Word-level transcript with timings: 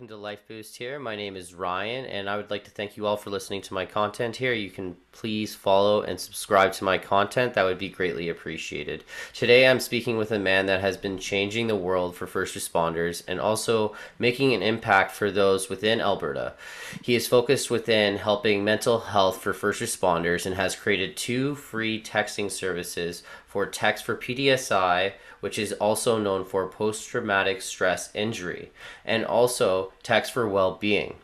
welcome 0.00 0.16
to 0.16 0.22
Lyfe 0.22 0.48
Boost 0.48 0.78
here. 0.78 0.98
My 0.98 1.14
name 1.14 1.36
is 1.36 1.52
Ryan, 1.52 2.06
and 2.06 2.30
I 2.30 2.38
would 2.38 2.50
like 2.50 2.64
to 2.64 2.70
thank 2.70 2.96
you 2.96 3.04
all 3.04 3.18
for 3.18 3.28
listening 3.28 3.60
to 3.60 3.74
my 3.74 3.84
content 3.84 4.36
here. 4.36 4.54
You 4.54 4.70
can 4.70 4.96
please 5.12 5.54
follow 5.54 6.00
and 6.00 6.18
subscribe 6.18 6.72
to 6.74 6.84
my 6.84 6.96
content, 6.96 7.52
that 7.52 7.64
would 7.64 7.76
be 7.76 7.90
greatly 7.90 8.30
appreciated. 8.30 9.04
Today, 9.34 9.68
I'm 9.68 9.78
speaking 9.78 10.16
with 10.16 10.32
a 10.32 10.38
man 10.38 10.64
that 10.66 10.80
has 10.80 10.96
been 10.96 11.18
changing 11.18 11.66
the 11.66 11.76
world 11.76 12.16
for 12.16 12.26
first 12.26 12.56
responders 12.56 13.22
and 13.28 13.38
also 13.38 13.94
making 14.18 14.54
an 14.54 14.62
impact 14.62 15.12
for 15.12 15.30
those 15.30 15.68
within 15.68 16.00
Alberta. 16.00 16.54
He 17.02 17.14
is 17.14 17.28
focused 17.28 17.70
within 17.70 18.16
helping 18.16 18.64
mental 18.64 19.00
health 19.00 19.42
for 19.42 19.52
first 19.52 19.82
responders 19.82 20.46
and 20.46 20.54
has 20.54 20.74
created 20.74 21.14
two 21.14 21.54
free 21.56 22.00
texting 22.02 22.50
services 22.50 23.22
for 23.46 23.66
text 23.66 24.06
for 24.06 24.16
PTSI 24.16 25.12
which 25.40 25.58
is 25.58 25.72
also 25.74 26.18
known 26.18 26.44
for 26.44 26.66
post 26.68 27.08
traumatic 27.08 27.60
stress 27.62 28.14
injury, 28.14 28.70
and 29.04 29.24
also 29.24 29.92
Text 30.02 30.32
for 30.32 30.48
Well 30.48 30.76
Being. 30.76 31.16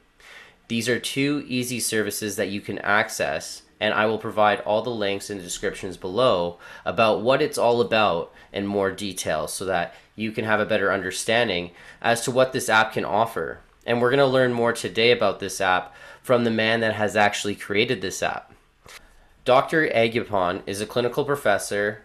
These 0.69 0.89
are 0.89 0.99
two 0.99 1.45
easy 1.47 1.79
services 1.79 2.37
that 2.37 2.49
you 2.49 2.61
can 2.61 2.79
access, 2.81 3.63
and 3.81 3.95
I 3.95 4.07
will 4.07 4.19
provide 4.19 4.61
all 4.61 4.83
the 4.83 4.91
links 4.91 5.31
in 5.31 5.39
the 5.39 5.45
descriptions 5.45 5.97
below 5.97 6.59
about 6.85 7.23
what 7.23 7.41
it's 7.41 7.59
all 7.59 7.81
about 7.81 8.33
in 8.53 8.67
more 8.67 8.91
detail 8.91 9.47
so 9.47 9.65
that 9.67 9.95
you 10.17 10.33
can 10.33 10.45
have 10.45 10.59
a 10.59 10.67
better 10.67 10.93
understanding 10.93 11.71
as 12.01 12.23
to 12.23 12.31
what 12.31 12.53
this 12.53 12.69
app 12.69 12.95
can 12.95 13.05
offer. 13.05 13.61
And 13.87 14.01
we're 14.01 14.11
going 14.11 14.19
to 14.19 14.27
learn 14.27 14.53
more 14.53 14.73
today 14.73 15.13
about 15.13 15.39
this 15.39 15.61
app 15.61 15.95
from 16.23 16.43
the 16.43 16.51
man 16.51 16.81
that 16.81 16.95
has 16.95 17.15
actually 17.15 17.55
created 17.55 18.01
this 18.01 18.23
app. 18.23 18.53
Dr. 19.45 19.87
Agyapong 19.89 20.63
is 20.67 20.81
a 20.81 20.87
clinical 20.87 21.25
professor 21.25 22.03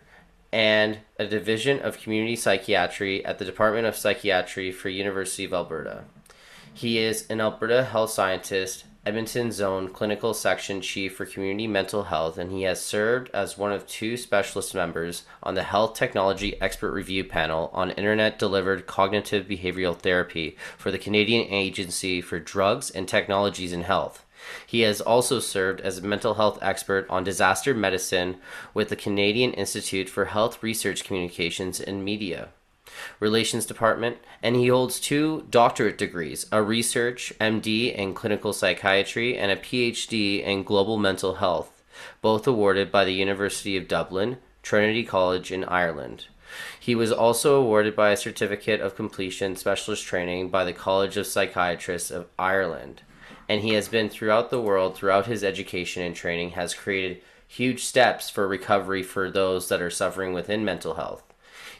and 0.51 0.99
a 1.17 1.25
division 1.25 1.79
of 1.79 1.99
community 1.99 2.35
psychiatry 2.35 3.23
at 3.25 3.39
the 3.39 3.45
Department 3.45 3.87
of 3.87 3.95
Psychiatry 3.95 4.71
for 4.71 4.89
University 4.89 5.45
of 5.45 5.53
Alberta. 5.53 6.03
He 6.73 6.97
is 6.97 7.25
an 7.29 7.41
Alberta 7.41 7.83
health 7.83 8.11
scientist, 8.11 8.85
Edmonton 9.03 9.51
Zone 9.51 9.89
Clinical 9.89 10.33
Section 10.33 10.79
Chief 10.79 11.15
for 11.15 11.25
Community 11.25 11.65
Mental 11.65 12.03
Health, 12.03 12.37
and 12.37 12.51
he 12.51 12.63
has 12.63 12.79
served 12.81 13.31
as 13.33 13.57
one 13.57 13.71
of 13.71 13.87
two 13.87 14.15
specialist 14.15 14.75
members 14.75 15.23
on 15.41 15.55
the 15.55 15.63
Health 15.63 15.95
Technology 15.95 16.61
Expert 16.61 16.91
Review 16.91 17.23
Panel 17.23 17.71
on 17.73 17.91
Internet 17.91 18.37
Delivered 18.37 18.85
Cognitive 18.85 19.47
Behavioral 19.47 19.97
Therapy 19.97 20.55
for 20.77 20.91
the 20.91 20.99
Canadian 20.99 21.47
Agency 21.51 22.21
for 22.21 22.39
Drugs 22.39 22.91
and 22.91 23.07
Technologies 23.07 23.73
in 23.73 23.81
Health. 23.81 24.23
He 24.65 24.81
has 24.81 25.01
also 25.01 25.39
served 25.39 25.81
as 25.81 25.97
a 25.97 26.01
mental 26.01 26.35
health 26.35 26.59
expert 26.61 27.05
on 27.09 27.23
disaster 27.23 27.73
medicine 27.73 28.37
with 28.73 28.89
the 28.89 28.95
Canadian 28.95 29.53
Institute 29.53 30.09
for 30.09 30.25
Health 30.25 30.61
Research 30.63 31.03
Communications 31.03 31.79
and 31.79 32.03
Media 32.03 32.49
Relations 33.19 33.65
Department, 33.65 34.17
and 34.43 34.55
he 34.55 34.67
holds 34.67 34.99
two 34.99 35.45
doctorate 35.49 35.97
degrees 35.97 36.45
a 36.51 36.61
research 36.61 37.33
MD 37.39 37.93
in 37.93 38.13
clinical 38.13 38.53
psychiatry 38.53 39.37
and 39.37 39.51
a 39.51 39.55
PhD 39.55 40.43
in 40.43 40.63
global 40.63 40.97
mental 40.97 41.35
health, 41.35 41.81
both 42.21 42.47
awarded 42.47 42.91
by 42.91 43.05
the 43.05 43.13
University 43.13 43.77
of 43.77 43.87
Dublin, 43.87 44.37
Trinity 44.63 45.03
College 45.03 45.51
in 45.51 45.63
Ireland. 45.63 46.25
He 46.79 46.95
was 46.95 47.11
also 47.11 47.61
awarded 47.61 47.95
by 47.95 48.11
a 48.11 48.17
certificate 48.17 48.81
of 48.81 48.95
completion 48.95 49.55
specialist 49.55 50.03
training 50.03 50.49
by 50.49 50.65
the 50.65 50.73
College 50.73 51.15
of 51.15 51.27
Psychiatrists 51.27 52.11
of 52.11 52.27
Ireland 52.37 53.03
and 53.47 53.61
he 53.61 53.73
has 53.73 53.87
been 53.87 54.09
throughout 54.09 54.49
the 54.49 54.61
world 54.61 54.95
throughout 54.95 55.25
his 55.25 55.43
education 55.43 56.03
and 56.03 56.15
training 56.15 56.51
has 56.51 56.73
created 56.73 57.21
huge 57.47 57.83
steps 57.83 58.29
for 58.29 58.47
recovery 58.47 59.03
for 59.03 59.29
those 59.29 59.67
that 59.67 59.81
are 59.81 59.89
suffering 59.89 60.33
within 60.33 60.63
mental 60.63 60.93
health. 60.93 61.23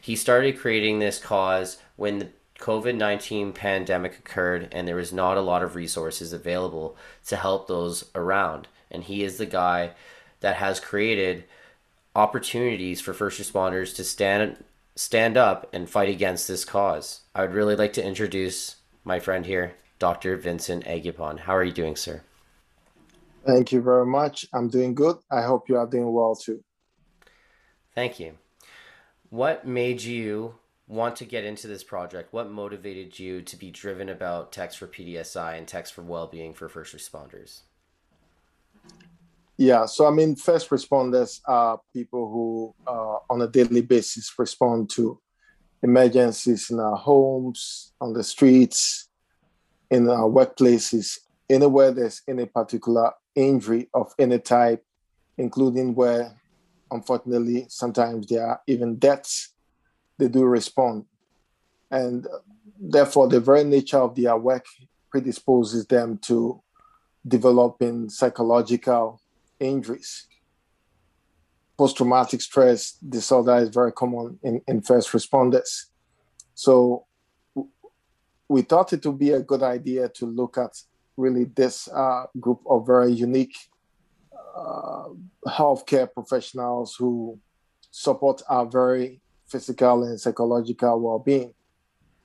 He 0.00 0.16
started 0.16 0.58
creating 0.58 0.98
this 0.98 1.18
cause 1.18 1.78
when 1.96 2.18
the 2.18 2.28
COVID 2.58 2.96
19 2.96 3.52
pandemic 3.52 4.18
occurred 4.18 4.68
and 4.70 4.86
there 4.86 4.96
was 4.96 5.12
not 5.12 5.36
a 5.36 5.42
lot 5.42 5.62
of 5.62 5.74
resources 5.74 6.32
available 6.32 6.96
to 7.26 7.36
help 7.36 7.66
those 7.66 8.10
around. 8.14 8.68
And 8.90 9.04
he 9.04 9.24
is 9.24 9.38
the 9.38 9.46
guy 9.46 9.92
that 10.40 10.56
has 10.56 10.78
created 10.78 11.44
opportunities 12.14 13.00
for 13.00 13.14
first 13.14 13.40
responders 13.40 13.94
to 13.96 14.04
stand 14.04 14.62
stand 14.94 15.36
up 15.36 15.68
and 15.72 15.88
fight 15.88 16.08
against 16.08 16.46
this 16.46 16.64
cause. 16.64 17.22
I 17.34 17.42
would 17.42 17.54
really 17.54 17.76
like 17.76 17.94
to 17.94 18.04
introduce 18.04 18.76
my 19.04 19.18
friend 19.18 19.46
here, 19.46 19.74
Dr. 20.02 20.36
Vincent 20.36 20.84
Agyapong. 20.84 21.38
How 21.38 21.54
are 21.54 21.62
you 21.62 21.70
doing, 21.70 21.94
sir? 21.94 22.24
Thank 23.46 23.70
you 23.70 23.80
very 23.80 24.04
much. 24.04 24.44
I'm 24.52 24.68
doing 24.68 24.96
good. 24.96 25.18
I 25.30 25.42
hope 25.42 25.68
you 25.68 25.76
are 25.76 25.86
doing 25.86 26.12
well 26.12 26.34
too. 26.34 26.64
Thank 27.94 28.18
you. 28.18 28.32
What 29.30 29.64
made 29.64 30.02
you 30.02 30.56
want 30.88 31.14
to 31.18 31.24
get 31.24 31.44
into 31.44 31.68
this 31.68 31.84
project? 31.84 32.32
What 32.32 32.50
motivated 32.50 33.16
you 33.16 33.42
to 33.42 33.56
be 33.56 33.70
driven 33.70 34.08
about 34.08 34.50
text 34.50 34.78
for 34.78 34.88
PTSI 34.88 35.56
and 35.56 35.68
text 35.68 35.94
for 35.94 36.02
well-being 36.02 36.52
for 36.52 36.68
first 36.68 36.96
responders? 36.96 37.60
Yeah, 39.56 39.86
so 39.86 40.08
I 40.08 40.10
mean, 40.10 40.34
first 40.34 40.70
responders 40.70 41.40
are 41.46 41.80
people 41.92 42.28
who, 42.28 42.74
uh, 42.88 43.18
on 43.30 43.40
a 43.42 43.46
daily 43.46 43.82
basis, 43.82 44.34
respond 44.36 44.90
to 44.96 45.20
emergencies 45.80 46.70
in 46.70 46.80
our 46.80 46.96
homes, 46.96 47.92
on 48.00 48.12
the 48.12 48.24
streets, 48.24 49.08
in 49.92 50.08
our 50.08 50.28
workplaces, 50.28 51.18
anywhere 51.50 51.92
there's 51.92 52.22
any 52.26 52.46
particular 52.46 53.12
injury 53.34 53.90
of 53.92 54.14
any 54.18 54.38
type, 54.38 54.82
including 55.36 55.94
where, 55.94 56.34
unfortunately, 56.90 57.66
sometimes 57.68 58.26
there 58.26 58.46
are 58.46 58.60
even 58.66 58.96
deaths, 58.96 59.52
they 60.16 60.28
do 60.28 60.44
respond. 60.44 61.04
And 61.90 62.26
therefore, 62.80 63.28
the 63.28 63.38
very 63.38 63.64
nature 63.64 63.98
of 63.98 64.14
their 64.16 64.34
work 64.34 64.64
predisposes 65.10 65.86
them 65.86 66.16
to 66.22 66.62
developing 67.28 68.08
psychological 68.08 69.20
injuries. 69.60 70.26
Post 71.76 71.98
traumatic 71.98 72.40
stress 72.40 72.92
disorder 72.92 73.56
is 73.56 73.68
very 73.68 73.92
common 73.92 74.38
in, 74.42 74.62
in 74.66 74.80
first 74.80 75.12
responders. 75.12 75.86
So, 76.54 77.04
we 78.52 78.60
thought 78.60 78.92
it 78.92 79.04
would 79.06 79.18
be 79.18 79.30
a 79.30 79.40
good 79.40 79.62
idea 79.62 80.10
to 80.10 80.26
look 80.26 80.58
at 80.58 80.72
really 81.16 81.44
this 81.44 81.88
uh, 81.88 82.24
group 82.38 82.60
of 82.66 82.86
very 82.86 83.10
unique 83.10 83.56
uh, 84.54 85.08
healthcare 85.46 86.06
professionals 86.12 86.94
who 86.98 87.38
support 87.90 88.42
our 88.50 88.66
very 88.66 89.22
physical 89.46 90.04
and 90.04 90.20
psychological 90.20 91.00
well-being. 91.00 91.54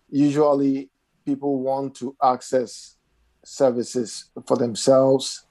Usually, 0.09 0.89
people 1.25 1.61
want 1.61 1.95
to 1.95 2.13
access 2.21 2.97
services 3.45 4.29
for 4.45 4.57
themselves, 4.57 5.45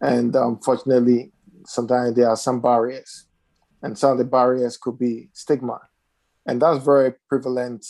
and 0.00 0.34
unfortunately, 0.36 1.32
sometimes 1.66 2.14
there 2.14 2.28
are 2.28 2.36
some 2.36 2.60
barriers, 2.60 3.26
and 3.82 3.98
some 3.98 4.12
of 4.12 4.18
the 4.18 4.24
barriers 4.24 4.76
could 4.76 4.96
be 4.96 5.28
stigma, 5.32 5.80
and 6.46 6.62
that's 6.62 6.84
very 6.84 7.14
prevalent 7.28 7.84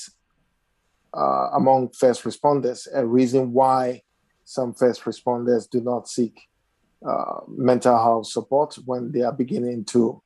uh, 1.17 1.51
among 1.55 1.91
first 1.91 2.25
responders, 2.25 2.89
a 2.93 3.07
reason 3.07 3.53
why 3.53 4.03
some 4.45 4.75
first 4.75 5.05
responders 5.05 5.69
do 5.69 5.81
not 5.81 6.09
seek 6.09 6.41
uh, 7.07 7.41
mental 7.49 7.97
health 7.97 8.27
support 8.27 8.77
when 8.85 9.13
they 9.13 9.23
are 9.23 9.33
beginning 9.33 9.85
to 9.85 10.23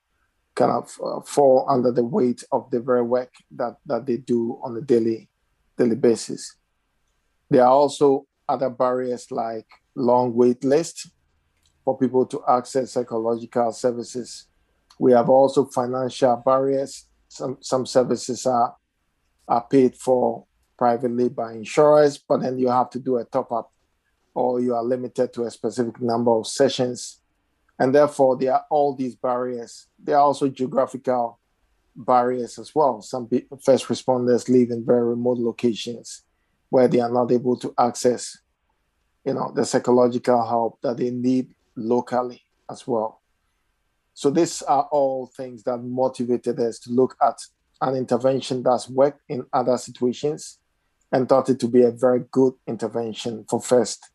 kind 0.54 0.72
of 0.72 0.98
uh, 1.04 1.20
fall 1.20 1.66
under 1.68 1.92
the 1.92 2.04
weight 2.04 2.42
of 2.50 2.70
the 2.70 2.80
very 2.80 3.02
work 3.02 3.32
that, 3.50 3.76
that 3.86 4.06
they 4.06 4.16
do 4.16 4.58
on 4.62 4.76
a 4.76 4.80
daily 4.80 5.28
daily 5.76 5.94
basis. 5.94 6.56
There 7.50 7.62
are 7.62 7.70
also 7.70 8.26
other 8.48 8.68
barriers 8.68 9.30
like 9.30 9.66
long 9.94 10.34
wait 10.34 10.64
lists 10.64 11.10
for 11.84 11.96
people 11.96 12.26
to 12.26 12.42
access 12.48 12.92
psychological 12.92 13.72
services. 13.72 14.48
We 14.98 15.12
have 15.12 15.28
also 15.28 15.66
financial 15.66 16.42
barriers. 16.44 17.06
Some 17.28 17.58
some 17.60 17.86
services 17.86 18.46
are 18.46 18.74
are 19.46 19.66
paid 19.70 19.94
for 19.94 20.44
privately 20.78 21.28
by 21.28 21.52
insurers, 21.52 22.16
but 22.16 22.40
then 22.40 22.58
you 22.58 22.68
have 22.68 22.88
to 22.90 22.98
do 22.98 23.18
a 23.18 23.24
top 23.24 23.52
up 23.52 23.72
or 24.34 24.60
you 24.60 24.74
are 24.74 24.84
limited 24.84 25.32
to 25.32 25.42
a 25.42 25.50
specific 25.50 26.00
number 26.00 26.30
of 26.30 26.46
sessions. 26.46 27.20
And 27.78 27.94
therefore, 27.94 28.36
there 28.36 28.54
are 28.54 28.64
all 28.70 28.94
these 28.94 29.16
barriers. 29.16 29.88
There 29.98 30.16
are 30.16 30.22
also 30.22 30.48
geographical 30.48 31.40
barriers 31.96 32.58
as 32.58 32.74
well. 32.74 33.02
Some 33.02 33.28
first 33.62 33.86
responders 33.88 34.48
live 34.48 34.70
in 34.70 34.86
very 34.86 35.04
remote 35.04 35.38
locations 35.38 36.22
where 36.70 36.86
they 36.86 37.00
are 37.00 37.10
not 37.10 37.32
able 37.32 37.56
to 37.56 37.74
access, 37.78 38.38
you 39.24 39.34
know, 39.34 39.52
the 39.54 39.64
psychological 39.64 40.46
help 40.46 40.80
that 40.82 40.96
they 40.98 41.10
need 41.10 41.54
locally 41.74 42.42
as 42.70 42.86
well. 42.86 43.20
So 44.14 44.30
these 44.30 44.62
are 44.62 44.88
all 44.92 45.26
things 45.26 45.62
that 45.64 45.78
motivated 45.78 46.60
us 46.60 46.78
to 46.80 46.90
look 46.90 47.16
at 47.22 47.38
an 47.80 47.94
intervention 47.94 48.62
that's 48.62 48.88
worked 48.88 49.22
in 49.28 49.46
other 49.52 49.78
situations 49.78 50.58
and 51.12 51.28
thought 51.28 51.48
it 51.48 51.60
to 51.60 51.68
be 51.68 51.82
a 51.82 51.90
very 51.90 52.24
good 52.30 52.54
intervention 52.66 53.44
for 53.48 53.60
first 53.60 54.10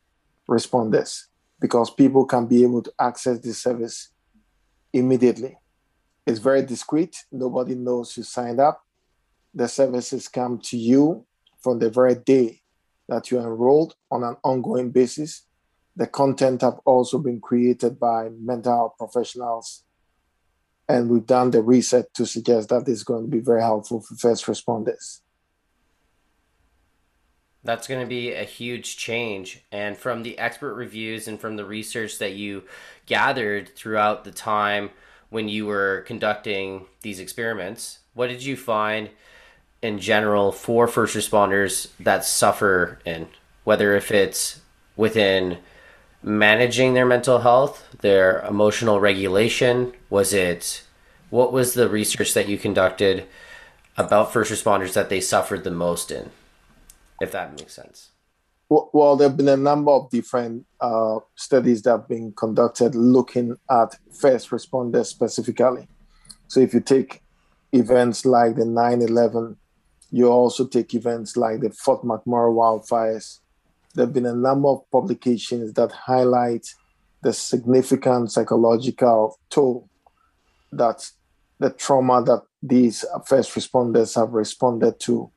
responders 0.50 1.24
because 1.60 1.90
people 1.90 2.26
can 2.26 2.46
be 2.46 2.64
able 2.64 2.82
to 2.82 2.94
access 3.00 3.40
this 3.40 3.62
service 3.62 4.10
immediately. 4.92 5.58
It's 6.26 6.40
very 6.40 6.66
discreet, 6.66 7.18
nobody 7.32 7.76
knows 7.76 8.16
you 8.16 8.24
signed 8.24 8.60
up. 8.60 8.84
The 9.54 9.68
services 9.68 10.28
come 10.28 10.60
to 10.66 10.78
you 10.78 11.26
from 11.62 11.80
the 11.80 11.90
very 11.90 12.16
day 12.16 12.62
that 13.08 13.32
you 13.32 13.40
enrolled 13.40 13.96
on 14.12 14.24
an 14.24 14.38
ongoing 14.44 14.92
basis. 14.92 15.46
The 15.96 16.08
content 16.08 16.62
have 16.62 16.80
also 16.86 17.18
been 17.20 17.40
created 17.40 18.00
by 18.00 18.30
mental 18.30 18.74
health 18.74 18.94
professionals. 18.98 19.84
And 20.88 21.10
we've 21.10 21.26
done 21.26 21.52
the 21.52 21.62
research 21.62 22.08
to 22.16 22.26
suggest 22.26 22.70
that 22.70 22.88
is 22.88 23.04
going 23.04 23.26
to 23.26 23.30
be 23.30 23.40
very 23.40 23.62
helpful 23.62 24.02
for 24.02 24.16
first 24.16 24.46
responders. 24.46 25.23
That's 27.64 27.88
going 27.88 28.02
to 28.02 28.08
be 28.08 28.34
a 28.34 28.44
huge 28.44 28.98
change. 28.98 29.62
And 29.72 29.98
from 29.98 30.24
the 30.24 30.38
expert 30.38 30.74
reviews 30.74 31.28
and 31.28 31.40
from 31.40 31.56
the 31.56 31.66
research 31.66 32.20
that 32.20 32.34
you 32.34 32.64
gathered 33.06 33.70
throughout 33.70 34.24
the 34.24 34.32
time 34.32 34.90
when 35.30 35.50
you 35.50 35.66
were 35.66 36.04
conducting 36.06 36.86
these 37.02 37.20
experiments, 37.20 38.00
what 38.14 38.28
did 38.28 38.44
you 38.44 38.56
find 38.58 39.10
in 39.82 40.00
general 40.00 40.52
for 40.52 40.88
first 40.88 41.16
responders 41.16 41.90
that 42.00 42.26
suffer 42.26 43.00
in 43.06 43.28
whether 43.64 43.96
if 43.96 44.12
it's 44.12 44.62
within 44.96 45.58
managing 46.22 46.94
their 46.94 47.06
mental 47.06 47.40
health, 47.40 47.86
their 48.02 48.42
emotional 48.46 49.00
regulation, 49.00 49.94
was 50.10 50.34
it 50.34 50.84
what 51.30 51.52
was 51.52 51.74
the 51.74 51.90
research 51.90 52.34
that 52.34 52.48
you 52.48 52.58
conducted 52.58 53.26
about 53.98 54.32
first 54.32 54.52
responders 54.52 54.94
that 54.94 55.10
they 55.10 55.20
suffered 55.20 55.64
the 55.64 55.72
most 55.72 56.12
in? 56.12 56.30
If 57.22 57.32
that 57.32 57.58
makes 57.58 57.74
sense. 57.74 58.12
Well, 58.70 59.16
there 59.16 59.28
have 59.28 59.38
been 59.38 59.50
a 59.50 59.58
number 59.58 59.92
of 59.92 60.10
different 60.10 60.66
uh, 60.82 61.20
studies 61.36 61.84
that 61.84 61.92
have 61.92 62.08
been 62.08 62.34
conducted 62.34 62.96
looking 62.96 63.56
at 63.70 63.96
first 64.12 64.50
responders 64.50 65.08
specifically. 65.08 65.88
So, 66.48 66.60
if 66.60 66.74
you 66.74 66.80
take 66.80 67.22
events 67.72 68.26
like 68.26 68.56
the 68.56 68.66
9 68.66 69.02
11, 69.02 69.58
you 70.12 70.28
also 70.28 70.66
take 70.66 70.94
events 70.96 71.38
like 71.38 71.60
the 71.60 71.70
Fort 71.72 72.04
McMurray 72.04 72.54
wildfires. 72.54 73.40
There 73.94 74.06
have 74.06 74.14
been 74.14 74.26
a 74.26 74.34
number 74.34 74.70
of 74.70 74.90
publications 74.92 75.74
that 75.74 75.92
highlight 75.92 76.68
the 77.22 77.34
significant 77.34 78.32
psychological 78.32 79.38
toll 79.50 79.88
that 80.72 81.10
the 81.60 81.70
trauma 81.70 82.24
that 82.24 82.42
these 82.62 83.06
first 83.26 83.54
responders 83.56 84.16
have 84.16 84.32
responded 84.32 85.00
to 85.02 85.32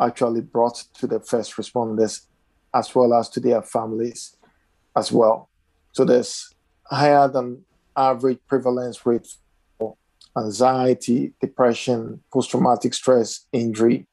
actually 0.00 0.40
brought 0.40 0.84
to 0.94 1.06
the 1.06 1.20
first 1.20 1.56
responders 1.56 2.26
as 2.74 2.94
well 2.94 3.14
as 3.14 3.28
to 3.30 3.40
their 3.40 3.62
families 3.62 4.36
as 4.96 5.12
well. 5.12 5.48
So 5.92 6.04
there's 6.04 6.54
higher 6.84 7.28
than 7.28 7.64
average 7.96 8.38
prevalence 8.48 9.04
rate 9.04 9.28
for 9.78 9.96
anxiety, 10.36 11.34
depression, 11.40 12.22
post 12.32 12.50
traumatic 12.50 12.94
stress 12.94 13.46
injury 13.52 14.06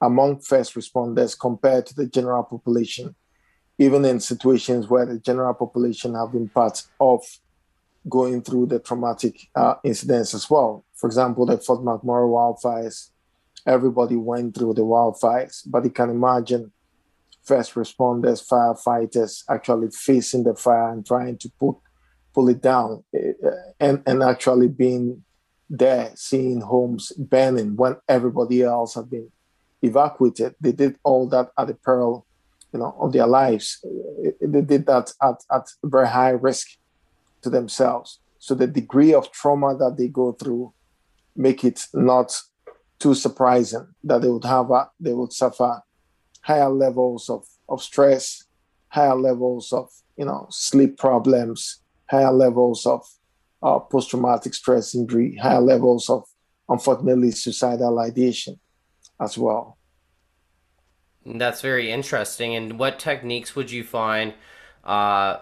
among 0.00 0.40
first 0.40 0.74
responders 0.74 1.38
compared 1.38 1.86
to 1.86 1.94
the 1.94 2.06
general 2.06 2.42
population, 2.42 3.14
even 3.78 4.04
in 4.04 4.18
situations 4.18 4.88
where 4.88 5.06
the 5.06 5.18
general 5.18 5.54
population 5.54 6.14
have 6.14 6.32
been 6.32 6.48
part 6.48 6.82
of 6.98 7.22
going 8.08 8.42
through 8.42 8.66
the 8.66 8.78
traumatic 8.78 9.48
uh, 9.54 9.74
incidents 9.84 10.32
as 10.34 10.48
well. 10.48 10.84
For 10.94 11.06
example, 11.06 11.44
the 11.44 11.58
Fort 11.58 11.80
McMurray 11.80 12.28
wildfires, 12.28 13.09
everybody 13.66 14.16
went 14.16 14.56
through 14.56 14.74
the 14.74 14.82
wildfires, 14.82 15.62
but 15.66 15.84
you 15.84 15.90
can 15.90 16.10
imagine 16.10 16.72
first 17.42 17.74
responders, 17.74 18.46
firefighters 18.46 19.44
actually 19.48 19.88
facing 19.90 20.44
the 20.44 20.54
fire 20.54 20.92
and 20.92 21.06
trying 21.06 21.36
to 21.38 21.50
put 21.58 21.76
pull 22.32 22.48
it 22.48 22.62
down 22.62 23.02
eh, 23.14 23.32
eh, 23.44 23.50
and, 23.80 24.02
and 24.06 24.22
actually 24.22 24.68
being 24.68 25.24
there 25.68 26.10
seeing 26.14 26.60
homes 26.60 27.12
burning 27.12 27.76
when 27.76 27.96
everybody 28.08 28.62
else 28.62 28.94
had 28.94 29.08
been 29.08 29.30
evacuated. 29.82 30.54
They 30.60 30.72
did 30.72 30.96
all 31.04 31.28
that 31.28 31.50
at 31.56 31.68
the 31.68 31.74
peril, 31.74 32.26
you 32.72 32.80
know, 32.80 32.94
of 32.98 33.12
their 33.12 33.26
lives. 33.26 33.84
They 34.40 34.62
did 34.62 34.86
that 34.86 35.12
at, 35.22 35.44
at 35.52 35.68
very 35.84 36.08
high 36.08 36.30
risk 36.30 36.76
to 37.42 37.50
themselves. 37.50 38.18
So 38.38 38.54
the 38.54 38.66
degree 38.66 39.14
of 39.14 39.30
trauma 39.30 39.76
that 39.76 39.96
they 39.96 40.08
go 40.08 40.32
through 40.32 40.72
make 41.36 41.64
it 41.64 41.86
not 41.94 42.36
too 43.00 43.14
surprising 43.14 43.88
that 44.04 44.22
they 44.22 44.28
would 44.28 44.44
have 44.44 44.70
a, 44.70 44.90
they 45.00 45.12
would 45.12 45.32
suffer 45.32 45.82
higher 46.42 46.68
levels 46.68 47.28
of, 47.28 47.44
of 47.68 47.82
stress, 47.82 48.44
higher 48.88 49.16
levels 49.16 49.72
of 49.72 49.88
you 50.16 50.24
know 50.24 50.46
sleep 50.50 50.98
problems, 50.98 51.80
higher 52.08 52.30
levels 52.30 52.86
of 52.86 53.04
uh, 53.62 53.78
post-traumatic 53.78 54.54
stress 54.54 54.94
injury, 54.94 55.36
higher 55.36 55.60
levels 55.60 56.08
of, 56.08 56.24
unfortunately, 56.68 57.30
suicidal 57.30 57.98
ideation 57.98 58.58
as 59.20 59.36
well. 59.36 59.76
That's 61.26 61.60
very 61.60 61.90
interesting. 61.90 62.54
And 62.54 62.78
what 62.78 62.98
techniques 62.98 63.54
would 63.54 63.70
you 63.70 63.84
find 63.84 64.32
uh, 64.84 65.38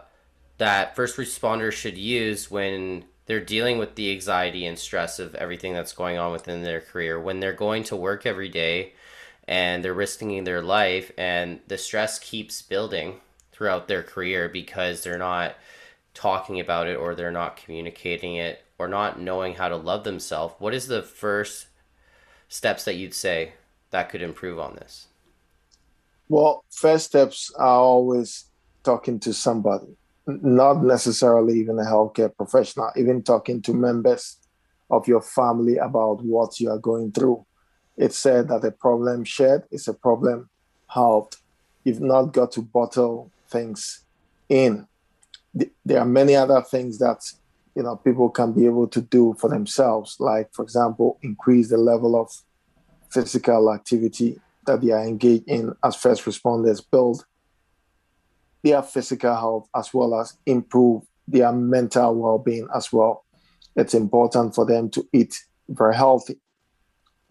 that 0.58 0.96
first 0.96 1.16
responders 1.16 1.72
should 1.72 1.96
use 1.96 2.50
when 2.50 3.04
they're 3.28 3.44
dealing 3.44 3.78
with 3.78 3.94
the 3.94 4.10
anxiety 4.10 4.66
and 4.66 4.78
stress 4.78 5.20
of 5.20 5.36
everything 5.36 5.74
that's 5.74 5.92
going 5.92 6.18
on 6.18 6.32
within 6.32 6.62
their 6.62 6.80
career, 6.80 7.20
when 7.20 7.38
they're 7.38 7.52
going 7.52 7.84
to 7.84 7.94
work 7.94 8.26
every 8.26 8.48
day 8.48 8.94
and 9.46 9.84
they're 9.84 9.94
risking 9.94 10.42
their 10.44 10.62
life, 10.62 11.12
and 11.16 11.60
the 11.68 11.78
stress 11.78 12.18
keeps 12.18 12.60
building 12.62 13.20
throughout 13.52 13.86
their 13.86 14.02
career 14.02 14.48
because 14.48 15.02
they're 15.02 15.18
not 15.18 15.54
talking 16.14 16.58
about 16.58 16.86
it 16.86 16.96
or 16.96 17.14
they're 17.14 17.30
not 17.30 17.56
communicating 17.56 18.36
it 18.36 18.64
or 18.78 18.88
not 18.88 19.20
knowing 19.20 19.54
how 19.54 19.68
to 19.68 19.76
love 19.76 20.04
themselves, 20.04 20.54
what 20.58 20.72
is 20.72 20.86
the 20.86 21.02
first 21.02 21.66
steps 22.48 22.84
that 22.84 22.96
you'd 22.96 23.14
say 23.14 23.52
that 23.90 24.08
could 24.08 24.22
improve 24.22 24.58
on 24.58 24.74
this? 24.76 25.08
Well, 26.28 26.64
first 26.70 27.06
steps 27.06 27.52
are 27.58 27.66
always 27.66 28.46
talking 28.84 29.20
to 29.20 29.34
somebody, 29.34 29.97
not 30.28 30.82
necessarily 30.82 31.58
even 31.58 31.78
a 31.78 31.84
healthcare 31.84 32.34
professional, 32.34 32.92
even 32.96 33.22
talking 33.22 33.62
to 33.62 33.72
members 33.72 34.36
of 34.90 35.08
your 35.08 35.22
family 35.22 35.76
about 35.78 36.22
what 36.22 36.60
you 36.60 36.70
are 36.70 36.78
going 36.78 37.12
through. 37.12 37.44
It's 37.96 38.18
said 38.18 38.48
that 38.48 38.64
a 38.64 38.70
problem 38.70 39.24
shared 39.24 39.64
is 39.70 39.88
a 39.88 39.94
problem 39.94 40.48
halved. 40.88 41.38
You've 41.84 42.00
not 42.00 42.32
got 42.32 42.52
to 42.52 42.62
bottle 42.62 43.30
things 43.48 44.04
in 44.48 44.86
there 45.84 45.98
are 45.98 46.04
many 46.04 46.34
other 46.34 46.62
things 46.62 46.98
that 46.98 47.32
you 47.74 47.82
know 47.82 47.96
people 47.96 48.28
can 48.28 48.52
be 48.52 48.66
able 48.66 48.88
to 48.88 49.00
do 49.00 49.34
for 49.38 49.48
themselves 49.48 50.16
like 50.18 50.52
for 50.52 50.62
example 50.62 51.18
increase 51.22 51.68
the 51.68 51.76
level 51.76 52.20
of 52.20 52.30
physical 53.10 53.72
activity 53.72 54.40
that 54.66 54.80
they 54.80 54.90
are 54.90 55.04
engaged 55.04 55.48
in 55.48 55.74
as 55.84 55.96
first 55.96 56.24
responders 56.24 56.82
build 56.90 57.24
their 58.62 58.82
physical 58.82 59.34
health 59.34 59.68
as 59.74 59.92
well 59.92 60.18
as 60.20 60.36
improve 60.46 61.02
their 61.26 61.52
mental 61.52 62.14
well-being 62.14 62.68
as 62.74 62.92
well 62.92 63.24
it's 63.76 63.94
important 63.94 64.54
for 64.54 64.64
them 64.64 64.90
to 64.90 65.06
eat 65.12 65.38
very 65.68 65.94
healthy 65.94 66.38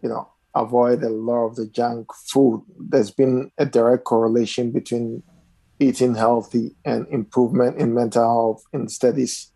you 0.02 0.08
know 0.08 0.28
avoid 0.54 1.02
a 1.02 1.08
lot 1.08 1.46
of 1.46 1.56
the 1.56 1.66
junk 1.66 2.06
food 2.32 2.62
there's 2.78 3.10
been 3.10 3.50
a 3.58 3.66
direct 3.66 4.04
correlation 4.04 4.70
between 4.70 5.22
eating 5.80 6.14
healthy 6.14 6.74
and 6.84 7.06
improvement 7.08 7.78
in 7.78 7.94
mental 7.94 8.22
health 8.22 8.64
in 8.72 8.88
studies 8.88 9.52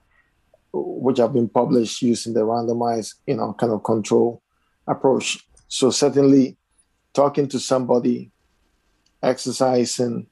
which 0.73 1.19
have 1.19 1.33
been 1.33 1.49
published 1.49 2.03
using 2.03 2.33
the 2.33 2.41
randomized, 2.41 3.15
you 3.27 3.37
know, 3.37 3.53
kind 3.55 3.73
of 3.73 3.85
control 3.85 4.43
approach. 4.87 5.47
So 5.69 5.91
certainly 5.91 6.57
talking 7.13 7.49
to 7.49 7.61
somebody, 7.61 8.31
exercising, 9.23 10.29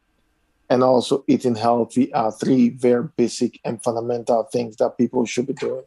and 0.70 0.84
also 0.84 1.24
eating 1.26 1.56
healthy 1.56 2.12
are 2.14 2.30
three 2.30 2.70
very 2.70 3.08
basic 3.16 3.60
and 3.64 3.82
fundamental 3.82 4.44
things 4.44 4.76
that 4.76 4.96
people 4.96 5.26
should 5.26 5.48
be 5.48 5.52
doing. 5.52 5.82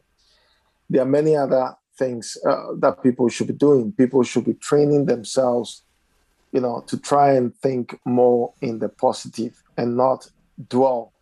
There 0.90 1.02
are 1.02 1.06
many 1.06 1.36
other 1.36 1.76
things 1.98 2.38
uh, 2.46 2.74
that 2.80 3.02
people 3.02 3.30
should 3.30 3.48
be 3.48 3.54
doing. 3.54 3.94
People 3.94 4.24
should 4.24 4.44
be 4.44 4.54
training 4.56 5.06
themselves, 5.06 5.84
you 6.52 6.60
know, 6.60 6.84
to 6.88 7.00
try 7.00 7.34
and 7.34 7.56
think 7.56 7.98
more 8.06 8.54
in 8.62 8.80
the 8.80 8.90
positive 8.90 9.64
and 9.78 9.96
not 9.96 10.30
dwell 10.68 11.14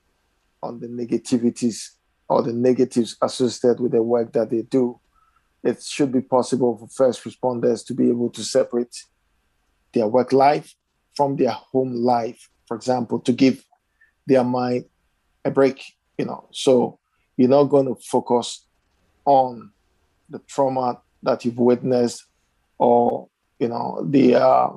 on 0.63 0.80
the 0.80 0.88
negativities 0.88 1.91
or 2.30 2.41
the 2.41 2.53
negatives 2.53 3.15
associated 3.22 3.80
with 3.80 3.91
the 3.91 4.01
work 4.01 4.34
that 4.34 4.50
they 4.50 4.63
do. 4.63 5.00
It 5.63 5.84
should 5.84 6.12
be 6.12 6.22
possible 6.22 6.77
for 6.77 6.88
first 6.88 7.24
responders 7.24 7.86
to 7.86 7.94
be 7.94 8.10
able 8.10 8.32
to 8.32 8.44
separate 8.44 9.06
their 9.94 10.08
work 10.08 10.34
life 10.34 10.74
from 11.15 11.36
their 11.36 11.51
home 11.51 11.94
life, 11.94 12.50
for 12.72 12.75
example, 12.75 13.20
to 13.20 13.34
give 13.34 13.66
their 14.25 14.46
mind 14.46 14.86
a 15.44 15.51
break, 15.51 15.84
you 16.18 16.24
know. 16.24 16.48
So 16.51 17.00
you're 17.36 17.50
not 17.50 17.66
going 17.66 17.86
to 17.88 17.96
focus 18.01 18.66
on 19.25 19.74
the 20.30 20.40
trauma 20.48 21.01
that 21.22 21.44
you've 21.44 21.58
witnessed 21.58 22.24
or, 22.78 23.28
you 23.60 23.68
know, 23.68 24.08
the 24.10 24.36
uh, 24.36 24.70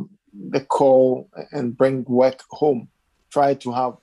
the 0.50 0.62
call 0.62 1.30
and 1.52 1.76
bring 1.76 2.02
work 2.08 2.42
home 2.50 2.88
try 3.30 3.54
to 3.54 3.70
have 3.70 3.94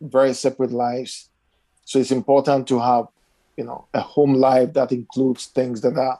very 0.00 0.34
separate 0.34 0.72
lives. 0.72 1.30
So 1.84 2.00
it's 2.00 2.10
important 2.10 2.66
to 2.66 2.80
have, 2.80 3.06
you 3.56 3.62
know, 3.62 3.86
a 3.94 4.00
home 4.00 4.34
life 4.34 4.72
that 4.72 4.90
includes 4.90 5.46
things 5.46 5.82
that 5.82 5.96
are 5.96 6.18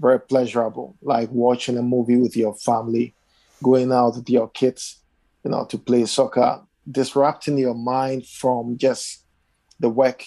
very 0.00 0.20
pleasurable, 0.20 0.96
like 1.02 1.28
watching 1.30 1.76
a 1.76 1.82
movie 1.82 2.16
with 2.16 2.34
your 2.34 2.54
family, 2.54 3.14
going 3.62 3.92
out 3.92 4.16
with 4.16 4.30
your 4.30 4.48
kids, 4.48 5.02
you 5.46 5.52
know, 5.52 5.64
to 5.64 5.78
play 5.78 6.04
soccer, 6.06 6.60
disrupting 6.90 7.56
your 7.56 7.74
mind 7.74 8.26
from 8.26 8.76
just 8.76 9.24
the 9.78 9.88
work 9.88 10.24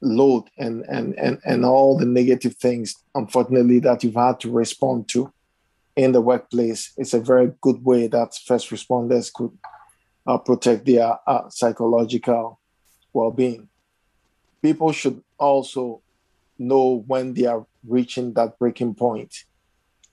load 0.00 0.44
and 0.56 0.84
and 0.88 1.18
and 1.18 1.40
and 1.44 1.64
all 1.64 1.98
the 1.98 2.04
negative 2.04 2.54
things 2.54 2.94
unfortunately 3.16 3.80
that 3.80 4.04
you've 4.04 4.14
had 4.14 4.38
to 4.38 4.48
respond 4.48 5.08
to 5.08 5.32
in 5.96 6.12
the 6.12 6.20
workplace 6.20 6.92
it's 6.96 7.14
a 7.14 7.20
very 7.20 7.50
good 7.62 7.84
way 7.84 8.06
that 8.06 8.32
first 8.46 8.70
responders 8.70 9.32
could 9.32 9.50
uh, 10.28 10.38
protect 10.38 10.86
their 10.86 11.18
uh, 11.26 11.48
psychological 11.48 12.60
well-being. 13.12 13.68
People 14.62 14.92
should 14.92 15.20
also 15.36 16.02
know 16.60 17.02
when 17.08 17.34
they 17.34 17.46
are 17.46 17.66
reaching 17.84 18.34
that 18.34 18.56
breaking 18.58 18.94
point 18.94 19.34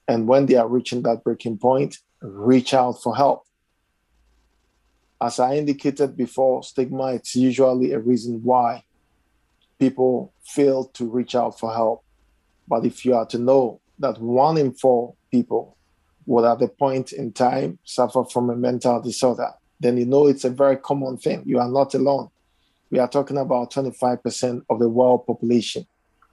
and 0.08 0.28
when 0.28 0.48
they 0.48 0.56
are 0.56 0.68
reaching 0.68 1.04
that 1.04 1.24
breaking 1.24 1.60
point 1.60 2.00
reach 2.22 2.74
out 2.74 2.94
for 3.04 3.16
help 3.16 3.46
as 5.22 5.40
i 5.40 5.56
indicated 5.56 6.16
before 6.18 6.64
stigma 6.64 7.14
it's 7.14 7.36
usually 7.36 7.92
a 7.92 8.00
reason 8.00 8.42
why 8.44 8.84
people 9.80 10.34
fail 10.44 10.86
to 10.86 11.06
reach 11.06 11.36
out 11.36 11.60
for 11.60 11.74
help. 11.74 12.04
But 12.68 12.86
if 12.86 13.06
you 13.06 13.16
are 13.16 13.26
to 13.28 13.38
know 13.38 13.82
that 14.00 14.20
one 14.20 14.58
in 14.58 14.74
four 14.74 15.16
people 15.32 15.78
will 16.26 16.46
at 16.46 16.60
the 16.60 16.68
point 16.68 17.14
in 17.14 17.32
time 17.32 17.80
suffer 17.84 18.24
from 18.26 18.50
a 18.50 18.56
mental 18.56 19.02
disorder, 19.02 19.52
then 19.80 19.98
you 19.98 20.06
know 20.06 20.28
it's 20.28 20.46
a 20.46 20.50
very 20.50 20.78
common 20.78 21.18
thing. 21.18 21.44
You 21.46 21.60
are 21.60 21.70
not 21.70 21.94
alone. 21.94 22.30
We 22.90 23.00
are 23.00 23.08
talking 23.08 23.38
about 23.38 23.72
25% 23.72 24.64
of 24.70 24.80
the 24.80 24.90
world 24.90 25.26
population 25.28 25.86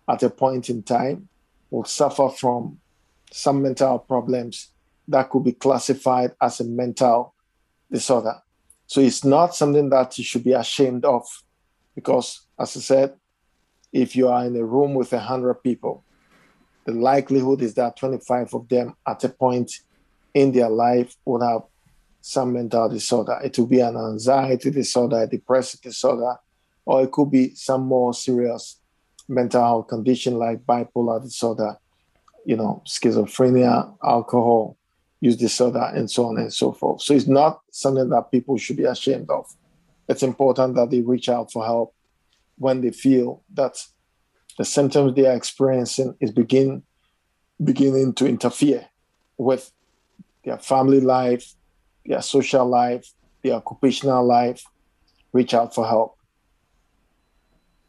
at 0.08 0.22
a 0.22 0.30
point 0.30 0.70
in 0.70 0.82
time 0.82 1.28
will 1.70 1.84
suffer 1.84 2.28
from 2.28 2.78
some 3.30 3.62
mental 3.62 3.98
problems 3.98 4.68
that 5.08 5.30
could 5.30 5.44
be 5.44 5.52
classified 5.52 6.32
as 6.40 6.60
a 6.60 6.64
mental 6.64 7.34
disorder. 7.90 8.40
So 8.92 9.00
it's 9.00 9.24
not 9.24 9.54
something 9.54 9.88
that 9.88 10.18
you 10.18 10.24
should 10.24 10.44
be 10.44 10.52
ashamed 10.52 11.06
of 11.06 11.24
because, 11.94 12.46
as 12.60 12.76
I 12.76 12.80
said, 12.80 13.14
if 13.90 14.14
you 14.14 14.28
are 14.28 14.44
in 14.44 14.54
a 14.54 14.62
room 14.62 14.92
with 14.92 15.12
100 15.12 15.54
people, 15.62 16.04
the 16.84 16.92
likelihood 16.92 17.62
is 17.62 17.72
that 17.76 17.96
25 17.96 18.52
of 18.52 18.68
them 18.68 18.94
at 19.08 19.24
a 19.24 19.30
point 19.30 19.72
in 20.34 20.52
their 20.52 20.68
life 20.68 21.16
would 21.24 21.42
have 21.42 21.62
some 22.20 22.52
mental 22.52 22.90
disorder. 22.90 23.40
It 23.42 23.58
will 23.58 23.66
be 23.66 23.80
an 23.80 23.96
anxiety 23.96 24.70
disorder, 24.70 25.22
a 25.22 25.26
depressive 25.26 25.80
disorder, 25.80 26.36
or 26.84 27.02
it 27.02 27.12
could 27.12 27.30
be 27.30 27.54
some 27.54 27.84
more 27.86 28.12
serious 28.12 28.78
mental 29.26 29.62
health 29.62 29.88
condition 29.88 30.34
like 30.34 30.66
bipolar 30.66 31.22
disorder, 31.22 31.78
you 32.44 32.58
know, 32.58 32.82
schizophrenia, 32.86 33.96
alcohol 34.04 34.76
use 35.22 35.36
disorder, 35.36 35.92
and 35.94 36.10
so 36.10 36.26
on 36.26 36.36
and 36.36 36.52
so 36.52 36.72
forth. 36.72 37.00
So 37.00 37.14
it's 37.14 37.28
not 37.28 37.60
something 37.70 38.08
that 38.08 38.32
people 38.32 38.58
should 38.58 38.76
be 38.76 38.86
ashamed 38.86 39.30
of. 39.30 39.46
It's 40.08 40.24
important 40.24 40.74
that 40.74 40.90
they 40.90 41.00
reach 41.00 41.28
out 41.28 41.52
for 41.52 41.64
help 41.64 41.94
when 42.58 42.80
they 42.80 42.90
feel 42.90 43.44
that 43.54 43.78
the 44.58 44.64
symptoms 44.64 45.14
they 45.14 45.26
are 45.26 45.36
experiencing 45.36 46.16
is 46.20 46.32
begin 46.32 46.82
beginning 47.62 48.14
to 48.14 48.26
interfere 48.26 48.88
with 49.38 49.70
their 50.44 50.58
family 50.58 51.00
life, 51.00 51.54
their 52.04 52.20
social 52.20 52.66
life, 52.66 53.12
their 53.44 53.54
occupational 53.54 54.26
life, 54.26 54.64
reach 55.32 55.54
out 55.54 55.72
for 55.72 55.86
help. 55.86 56.18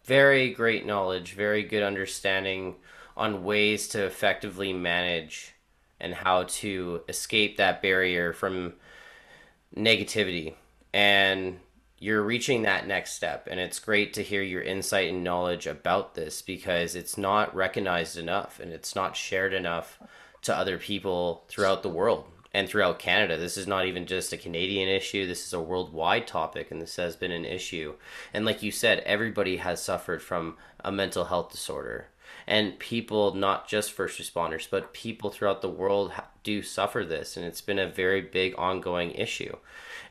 Very 0.05 0.53
great 0.53 0.85
knowledge, 0.85 1.33
very 1.33 1.63
good 1.63 1.81
understanding 1.81 2.75
on 3.17 3.43
ways 3.43 3.87
to 3.87 4.05
effectively 4.05 4.71
manage 4.71 5.52
and 6.03 6.13
how 6.13 6.43
to 6.43 7.01
escape 7.07 7.57
that 7.57 7.81
barrier 7.81 8.33
from 8.33 8.74
negativity. 9.75 10.53
And 10.93 11.60
you're 11.98 12.22
reaching 12.22 12.63
that 12.63 12.86
next 12.86 13.13
step 13.13 13.48
and 13.50 13.62
it's 13.62 13.79
great 13.79 14.13
to 14.13 14.22
hear 14.22 14.41
your 14.41 14.62
insight 14.62 15.10
and 15.10 15.24
knowledge 15.24 15.65
about 15.65 16.15
this 16.15 16.41
because 16.41 16.95
it's 16.95 17.17
not 17.17 17.55
recognized 17.55 18.17
enough 18.17 18.60
and 18.60 18.74
it's 18.74 18.93
not 18.93 19.15
shared 19.15 19.53
enough 19.53 19.98
to 20.41 20.55
other 20.55 20.77
people 20.77 21.45
throughout 21.48 21.81
the 21.81 21.89
world 21.89 22.25
and 22.53 22.67
throughout 22.67 23.00
Canada. 23.00 23.38
This 23.38 23.55
is 23.57 23.67
not 23.67 23.86
even 23.86 24.05
just 24.05 24.33
a 24.33 24.38
Canadian 24.38 24.89
issue, 24.89 25.25
this 25.25 25.48
is 25.48 25.53
a 25.53 25.62
worldwide 25.62 26.27
topic 26.27 26.72
and 26.72 26.81
this 26.81 26.98
has 26.98 27.15
been 27.15 27.31
an 27.31 27.45
issue. 27.45 27.93
And 28.33 28.43
like 28.43 28.62
you 28.62 28.72
said, 28.72 29.00
everybody 29.00 29.57
has 29.57 29.81
suffered 29.81 30.22
from 30.22 30.57
a 30.83 30.91
mental 30.91 31.24
health 31.24 31.51
disorder. 31.51 32.07
And 32.47 32.77
people, 32.79 33.33
not 33.33 33.67
just 33.67 33.91
first 33.91 34.19
responders, 34.19 34.67
but 34.69 34.93
people 34.93 35.29
throughout 35.29 35.62
the 35.62 35.69
world 35.69 36.12
do 36.43 36.62
suffer 36.62 37.05
this. 37.05 37.38
And 37.38 37.45
it's 37.45 37.62
been 37.62 37.79
a 37.79 37.88
very 37.88 38.21
big 38.21 38.53
ongoing 38.57 39.12
issue. 39.12 39.55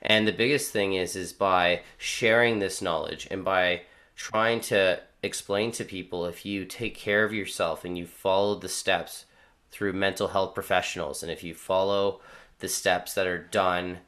And 0.01 0.27
the 0.27 0.33
biggest 0.33 0.73
thing 0.73 0.95
is 0.95 1.15
is 1.15 1.33
by 1.33 1.83
sharing 1.99 2.59
this 2.59 2.83
knowledge 2.83 3.29
and 3.31 3.45
by 3.45 3.83
trying 4.17 4.61
to 4.61 5.01
explain 5.23 5.71
to 5.73 5.85
people 5.85 6.25
if 6.25 6.45
you 6.45 6.65
take 6.65 6.97
care 6.97 7.25
of 7.25 7.33
yourself 7.33 7.85
and 7.85 7.97
you 7.97 8.07
follow 8.07 8.57
the 8.57 8.69
steps 8.69 9.27
through 9.71 9.93
mental 9.93 10.29
health 10.29 10.55
professionals 10.55 11.23
and 11.23 11.31
if 11.33 11.43
you 11.43 11.55
follow 11.55 12.21
the 12.59 12.69
steps 12.69 13.15
that 13.15 13.27
are 13.27 13.39
done 13.39 13.99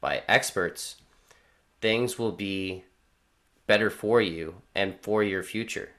by 0.00 0.22
experts, 0.28 0.96
things 1.80 2.18
will 2.18 2.32
be 2.32 2.84
better 3.66 3.90
for 3.90 4.20
you 4.20 4.56
and 4.74 4.94
for 5.00 5.22
your 5.22 5.42
future. 5.42 5.90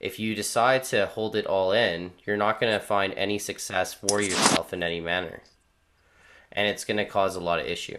If 0.00 0.18
you 0.18 0.34
decide 0.34 0.84
to 0.84 1.04
hold 1.04 1.36
it 1.36 1.46
all 1.46 1.72
in, 1.72 2.12
you're 2.24 2.38
not 2.38 2.58
going 2.58 2.72
to 2.72 2.84
find 2.84 3.12
any 3.14 3.38
success 3.38 3.92
for 3.92 4.20
yourself 4.22 4.72
in 4.72 4.82
any 4.82 4.98
manner. 4.98 5.42
And 6.50 6.66
it's 6.66 6.86
going 6.86 6.96
to 6.96 7.04
cause 7.04 7.36
a 7.36 7.40
lot 7.40 7.60
of 7.60 7.66
issue. 7.66 7.98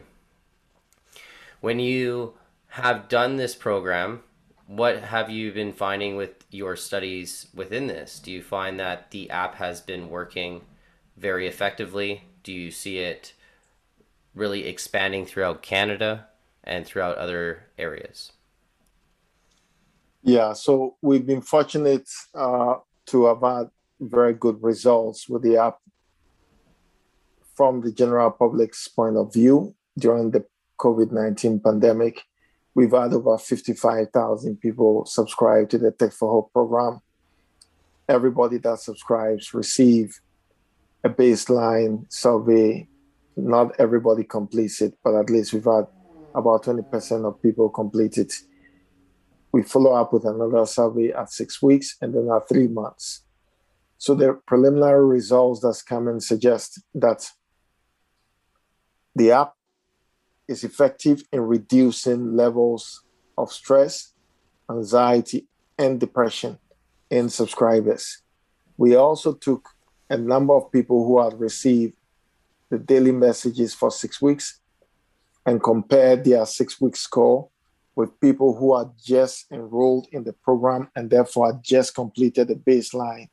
When 1.62 1.80
you 1.80 2.34
have 2.70 3.08
done 3.08 3.38
this 3.38 3.54
program, 3.54 4.24
what 4.66 5.04
have 5.04 5.30
you 5.30 5.52
been 5.52 5.74
finding 5.74 6.16
with 6.16 6.44
your 6.50 6.76
studies 6.76 7.48
within 7.54 7.86
this? 7.86 8.18
Do 8.18 8.32
you 8.32 8.42
find 8.42 8.80
that 8.80 9.12
the 9.12 9.30
app 9.30 9.56
has 9.56 9.80
been 9.80 10.10
working 10.10 10.62
very 11.18 11.48
effectively? 11.48 12.24
Do 12.42 12.52
you 12.52 12.72
see 12.72 12.98
it 12.98 13.34
really 14.34 14.66
expanding 14.66 15.28
throughout 15.28 15.62
Canada 15.62 16.28
and 16.64 16.84
throughout 16.86 17.18
other 17.18 17.68
areas? 17.78 18.32
Yeah, 20.24 20.54
so 20.54 20.98
we've 21.02 21.26
been 21.26 21.42
fortunate 21.42 22.08
uh, 22.36 22.76
to 23.08 23.26
have 23.26 23.42
had 23.42 23.70
very 24.00 24.34
good 24.34 24.62
results 24.62 25.28
with 25.28 25.42
the 25.42 25.58
app 25.58 25.80
from 27.56 27.82
the 27.82 27.92
general 27.92 28.32
public's 28.32 28.88
point 28.88 29.18
of 29.18 29.34
view 29.34 29.76
during 29.98 30.32
the 30.32 30.46
COVID 30.80 31.12
19 31.12 31.60
pandemic. 31.60 32.22
We've 32.74 32.92
had 32.92 33.14
over 33.14 33.38
55,000 33.38 34.62
people 34.62 35.06
subscribe 35.06 35.70
to 35.70 35.78
the 35.78 35.92
Text 35.92 36.20
for 36.20 36.32
Hope 36.32 36.54
program. 36.54 37.02
Everybody 38.08 38.58
that 38.60 38.80
subscribes 38.80 39.54
receive 39.54 40.20
a 41.04 41.10
baseline 41.10 42.06
survey. 42.12 42.88
Not 43.36 43.80
everybody 43.80 44.24
completes 44.24 44.82
it, 44.82 44.94
but 45.04 45.16
at 45.16 45.30
least 45.30 45.54
we've 45.54 45.66
had 45.66 45.88
about 46.36 46.64
20% 46.64 47.26
of 47.26 47.42
people 47.42 47.70
complete 47.70 48.18
it. 48.18 48.34
We 49.52 49.64
follow 49.64 49.94
up 49.94 50.14
with 50.14 50.26
another 50.26 50.66
survey 50.66 51.12
at 51.12 51.32
six 51.32 51.62
weeks 51.62 51.98
and 52.02 52.14
then 52.14 52.30
at 52.34 52.48
three 52.48 52.68
months. 52.68 53.24
So 53.98 54.16
the 54.16 54.40
preliminary 54.48 55.06
results 55.06 55.62
that's 55.62 55.82
coming 55.82 56.20
suggest 56.20 56.82
that 56.96 57.30
the 59.16 59.32
app 59.32 59.54
is 60.48 60.64
effective 60.64 61.24
in 61.32 61.42
reducing 61.42 62.36
levels 62.36 63.04
of 63.38 63.52
stress, 63.52 64.14
anxiety, 64.70 65.48
and 65.78 66.00
depression 66.00 66.58
in 67.10 67.30
subscribers. 67.30 68.22
We 68.78 68.96
also 68.96 69.34
took 69.34 69.70
a 70.10 70.18
number 70.18 70.54
of 70.54 70.72
people 70.72 71.06
who 71.06 71.22
had 71.22 71.40
received 71.40 71.98
the 72.70 72.80
daily 72.80 73.12
messages 73.12 73.74
for 73.74 73.92
six 73.92 74.22
weeks 74.22 74.60
and 75.46 75.62
compared 75.62 76.24
their 76.24 76.46
six 76.46 76.80
week 76.80 76.96
score 76.96 77.50
with 77.96 78.20
people 78.20 78.56
who 78.56 78.78
had 78.78 78.92
just 79.04 79.52
enrolled 79.52 80.08
in 80.12 80.24
the 80.24 80.34
program 80.34 80.90
and 80.96 81.10
therefore 81.10 81.60
just 81.62 81.94
completed 81.94 82.48
the 82.48 82.56
baseline 82.56 83.30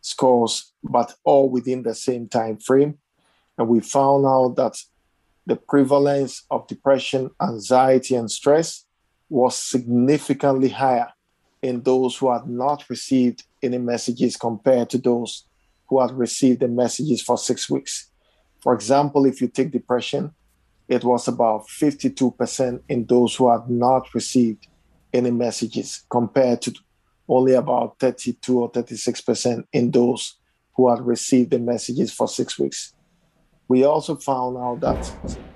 scores, 0.00 0.72
but 0.82 1.14
all 1.24 1.48
within 1.48 1.82
the 1.82 1.94
same 1.94 2.28
time 2.28 2.58
frame. 2.58 2.98
And 3.56 3.68
we 3.68 3.80
found 3.80 4.24
out 4.24 4.54
that 4.56 4.76
the 5.46 5.56
prevalence 5.56 6.44
of 6.50 6.66
depression, 6.68 7.30
anxiety, 7.42 8.14
and 8.14 8.30
stress 8.30 8.84
was 9.28 9.56
significantly 9.56 10.68
higher 10.68 11.08
in 11.62 11.82
those 11.82 12.16
who 12.16 12.32
had 12.32 12.46
not 12.46 12.88
received 12.88 13.44
any 13.62 13.78
messages 13.78 14.36
compared 14.36 14.90
to 14.90 14.98
those 14.98 15.44
who 15.88 16.00
had 16.00 16.12
received 16.12 16.60
the 16.60 16.68
messages 16.68 17.22
for 17.22 17.36
six 17.36 17.68
weeks. 17.68 18.10
For 18.60 18.74
example, 18.74 19.26
if 19.26 19.40
you 19.40 19.48
take 19.48 19.72
depression, 19.72 20.32
it 20.88 21.04
was 21.04 21.28
about 21.28 21.66
52% 21.68 22.80
in 22.88 23.06
those 23.06 23.36
who 23.36 23.50
had 23.50 23.68
not 23.68 24.12
received 24.14 24.66
any 25.12 25.30
messages 25.30 26.04
compared 26.10 26.62
to 26.62 26.74
only 27.28 27.52
about 27.54 27.98
32 27.98 28.58
or 28.58 28.72
36% 28.72 29.64
in 29.72 29.90
those 29.90 30.38
who 30.74 30.88
had 30.88 31.00
received 31.00 31.50
the 31.50 31.58
messages 31.58 32.12
for 32.12 32.26
six 32.28 32.58
weeks 32.58 32.94
we 33.68 33.84
also 33.84 34.16
found 34.16 34.56
out 34.56 34.80
that 34.80 35.12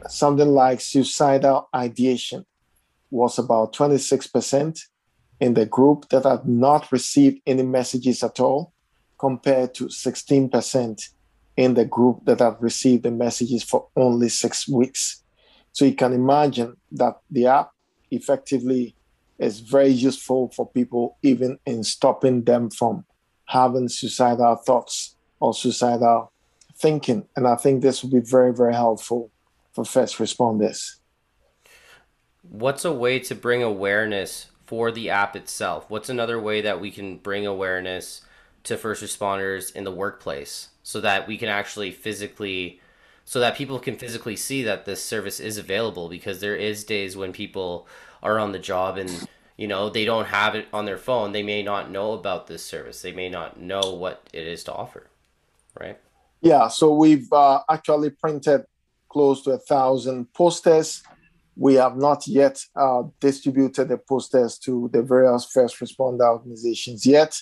something 0.09 0.49
like 0.49 0.81
suicidal 0.81 1.69
ideation 1.75 2.45
was 3.11 3.39
about 3.39 3.75
26% 3.75 4.79
in 5.41 5.55
the 5.55 5.67
group 5.67 6.09
that 6.11 6.25
had 6.25 6.47
not 6.47 6.93
received 6.93 7.41
any 7.47 7.63
messages 7.63 8.23
at 8.23 8.39
all, 8.39 8.73
compared 9.19 9.75
to 9.75 9.87
16% 9.87 11.03
in 11.57 11.75
the 11.75 11.85
group 11.85 12.25
that 12.27 12.41
had 12.41 12.57
received 12.61 13.03
the 13.03 13.11
messages 13.11 13.63
for 13.65 13.89
only 13.97 14.29
six 14.29 14.69
weeks. 14.69 15.22
So 15.73 15.85
you 15.85 15.95
can 15.95 16.13
imagine 16.13 16.77
that 16.93 17.19
the 17.31 17.47
app 17.47 17.73
effectively 18.11 18.95
is 19.39 19.61
very 19.61 19.89
useful 19.89 20.53
for 20.55 20.71
people, 20.71 21.17
even 21.23 21.59
in 21.67 21.83
stopping 21.83 22.45
them 22.45 22.71
from 22.71 23.05
having 23.47 23.89
suicidal 23.89 24.57
thoughts 24.57 25.17
or 25.41 25.53
suicidal 25.55 26.33
thinking. 26.77 27.27
And 27.37 27.47
I 27.47 27.57
think 27.57 27.83
this 27.83 28.03
will 28.03 28.11
be 28.11 28.21
very, 28.21 28.53
very 28.55 28.75
helpful 28.75 29.31
for 29.73 29.85
first 29.85 30.19
responders. 30.19 30.97
What's 32.43 32.85
a 32.85 32.93
way 32.93 33.19
to 33.21 33.35
bring 33.35 33.63
awareness 33.63 34.51
for 34.67 34.93
the 34.93 35.11
app 35.11 35.35
itself? 35.37 35.89
What's 35.89 36.09
another 36.09 36.41
way 36.41 36.61
that 36.61 36.81
we 36.81 36.91
can 36.91 37.17
bring 37.17 37.47
awareness 37.47 38.23
to 38.65 38.77
first 38.77 39.03
responders 39.03 39.75
in 39.75 39.85
the 39.85 39.91
workplace 39.91 40.69
so 40.83 41.01
that 41.01 41.27
we 41.27 41.37
can 41.37 41.49
actually 41.49 41.91
physically 41.91 42.81
so 43.25 43.41
that 43.41 43.57
people 43.57 43.79
can 43.79 43.97
physically 43.97 44.37
see 44.37 44.63
that 44.63 44.85
this 44.85 45.03
service 45.03 45.41
is 45.41 45.59
available 45.59 46.09
because 46.09 46.41
there 46.41 46.57
is 46.57 46.85
days 46.85 47.17
when 47.17 47.33
people 47.33 47.87
are 48.23 48.39
on 48.39 48.53
the 48.53 48.59
job 48.59 48.99
and 48.99 49.27
you 49.57 49.67
know 49.67 49.89
they 49.89 50.05
don't 50.05 50.27
have 50.27 50.55
it 50.55 50.67
on 50.73 50.85
their 50.85 50.99
phone. 50.99 51.33
They 51.33 51.43
may 51.43 51.63
not 51.63 51.91
know 51.91 52.13
about 52.13 52.47
this 52.47 52.65
service. 52.65 53.03
They 53.03 53.13
may 53.13 53.29
not 53.29 53.61
know 53.61 53.95
what 53.95 54.29
it 54.33 54.47
is 54.47 54.65
to 54.65 54.73
offer 54.73 55.09
right? 55.79 55.99
Yeah 56.41 56.69
so 56.69 56.95
we've 56.95 57.33
uh, 57.33 57.61
actually 57.71 58.11
printed 58.11 58.63
close 59.09 59.43
to 59.43 59.53
a 59.53 59.59
thousand 59.59 60.33
posters. 60.33 61.03
We 61.55 61.75
have 61.75 61.97
not 61.97 62.27
yet 62.27 62.59
uh, 62.75 63.03
distributed 63.21 63.89
the 63.89 63.99
posters 63.99 64.59
to 64.61 64.89
the 64.93 65.03
various 65.03 65.45
first 65.45 65.79
responder 65.81 66.29
organizations 66.31 67.05
yet. 67.05 67.39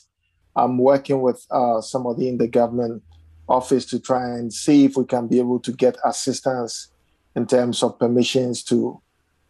I'm 0.56 0.78
working 0.78 1.20
with 1.20 1.46
uh, 1.48 1.80
somebody 1.80 2.28
in 2.28 2.36
the 2.36 2.48
government 2.48 3.04
office 3.50 3.84
to 3.86 3.98
try 3.98 4.24
and 4.36 4.52
see 4.52 4.84
if 4.84 4.96
we 4.96 5.04
can 5.04 5.26
be 5.26 5.38
able 5.38 5.58
to 5.60 5.72
get 5.72 5.96
assistance 6.04 6.88
in 7.34 7.46
terms 7.46 7.82
of 7.82 7.98
permissions 7.98 8.62
to 8.64 9.00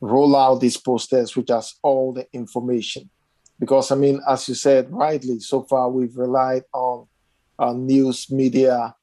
roll 0.01 0.35
out 0.35 0.61
these 0.61 0.79
posters, 0.79 1.37
which 1.37 1.51
has 1.51 1.75
all 1.83 2.13
the 2.13 2.27
information. 2.33 3.11
Because, 3.59 3.93
I 3.93 3.97
mean, 3.97 4.21
as 4.27 4.49
you 4.49 4.55
said 4.55 4.91
rightly, 4.91 5.39
so 5.41 5.63
far 5.63 5.91
we've 5.91 6.17
relied 6.17 6.65
on 6.73 7.07
uh, 7.59 7.75
news 7.75 8.31
media 8.31 8.95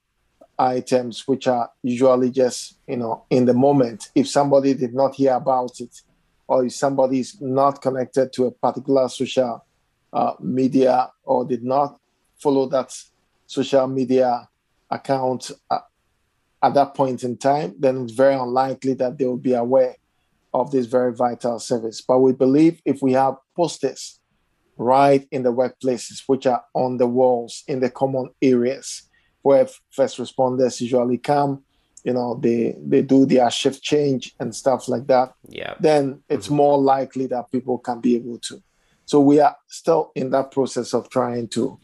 items, 0.58 1.28
which 1.28 1.48
are 1.48 1.70
usually 1.84 2.32
just, 2.32 2.80
you 2.88 2.98
know, 2.98 3.24
in 3.30 3.46
the 3.46 3.54
moment. 3.54 4.10
If 4.16 4.28
somebody 4.28 4.74
did 4.74 4.96
not 4.96 5.14
hear 5.14 5.36
about 5.36 5.80
it, 5.80 6.02
or 6.48 6.66
if 6.66 6.74
somebody 6.74 7.20
is 7.20 7.40
not 7.40 7.82
connected 7.82 8.34
to 8.34 8.46
a 8.46 8.52
particular 8.52 9.08
social 9.10 9.64
uh, 10.12 10.34
media 10.40 11.12
or 11.24 11.46
did 11.46 11.64
not 11.64 12.00
follow 12.40 12.68
that 12.70 12.92
social 13.46 13.88
media 13.88 14.48
account 14.90 15.52
uh, 15.70 15.80
at 16.64 16.74
that 16.74 16.96
point 16.96 17.24
in 17.24 17.38
time, 17.38 17.76
then 17.80 18.04
it's 18.04 18.14
very 18.14 18.36
unlikely 18.36 18.94
that 18.96 19.18
they 19.18 19.26
will 19.26 19.38
be 19.38 19.54
aware 19.54 19.96
of 20.54 20.72
this 20.72 20.88
very 20.88 21.14
vital 21.14 21.60
service. 21.60 22.02
But 22.02 22.20
we 22.20 22.34
believe 22.34 22.82
if 22.86 23.02
we 23.02 23.14
have 23.14 23.36
posters 23.56 24.20
right 24.78 25.28
in 25.32 25.44
the 25.44 25.54
workplaces, 25.54 26.24
which 26.28 26.46
are 26.46 26.64
on 26.74 26.98
the 26.98 27.08
walls 27.08 27.64
in 27.68 27.80
the 27.80 27.90
common 27.90 28.30
areas 28.42 29.04
where 29.42 29.68
first 29.92 30.18
responders 30.18 30.82
usually 30.82 31.18
come, 31.18 31.64
you 32.04 32.14
know, 32.14 32.40
they 32.42 32.76
they 32.86 33.02
do 33.02 33.26
their 33.26 33.50
shift 33.52 33.84
change 33.84 34.34
and 34.40 34.56
stuff 34.56 34.88
like 34.88 35.08
that. 35.08 35.34
Yeah. 35.48 35.74
Then 35.80 36.24
it's 36.30 36.48
mm-hmm. 36.48 36.56
more 36.56 36.78
likely 36.78 37.28
that 37.28 37.52
people 37.52 37.78
can 37.80 38.00
be 38.00 38.16
able 38.16 38.40
to. 38.40 38.62
So 39.06 39.20
we 39.20 39.40
are 39.40 39.56
still 39.68 40.12
in 40.16 40.32
that 40.32 40.52
process 40.52 40.94
of 40.94 41.10
trying 41.10 41.48
to 41.50 41.80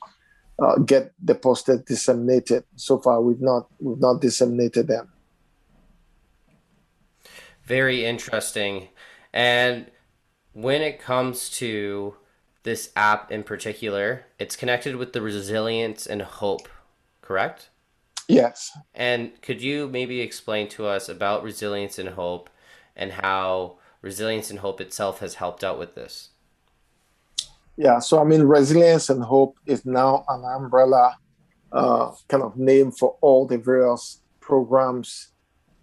uh, 0.60 0.78
get 0.78 1.14
the 1.24 1.36
posters 1.36 1.82
disseminated. 1.82 2.64
So 2.76 2.98
far, 2.98 3.22
we've 3.22 3.42
not 3.42 3.68
we've 3.80 4.00
not 4.00 4.22
disseminated 4.22 4.88
them. 4.88 5.12
Very 7.66 8.06
interesting. 8.06 8.90
And 9.32 9.90
when 10.54 10.82
it 10.82 11.00
comes 11.00 11.50
to 11.58 12.16
this 12.64 12.92
app 12.96 13.32
in 13.32 13.44
particular, 13.44 14.26
it's 14.40 14.56
connected 14.56 14.96
with 14.96 15.14
the 15.14 15.22
resilience 15.22 16.06
and 16.06 16.22
hope, 16.22 16.68
correct? 17.22 17.70
Yes. 18.28 18.72
And 18.94 19.42
could 19.42 19.62
you 19.62 19.88
maybe 19.88 20.22
explain 20.22 20.70
to 20.70 20.86
us 20.86 21.10
about 21.10 21.44
resilience 21.44 22.00
and 22.00 22.10
hope 22.10 22.50
and 22.96 23.14
how 23.14 23.78
resilience 24.02 24.50
and 24.50 24.60
hope 24.60 24.80
itself 24.80 25.20
has 25.20 25.36
helped 25.36 25.64
out 25.64 25.80
with 25.80 25.96
this? 25.96 26.30
Yeah, 27.76 28.00
so 28.00 28.20
I 28.20 28.24
mean, 28.24 28.44
resilience 28.44 29.10
and 29.10 29.24
hope 29.24 29.58
is 29.66 29.86
now 29.86 30.24
an 30.28 30.44
umbrella 30.44 31.18
uh, 31.72 32.12
kind 32.30 32.44
of 32.44 32.56
name 32.56 32.92
for 32.92 33.18
all 33.22 33.48
the 33.48 33.58
various 33.58 34.22
programs 34.40 35.32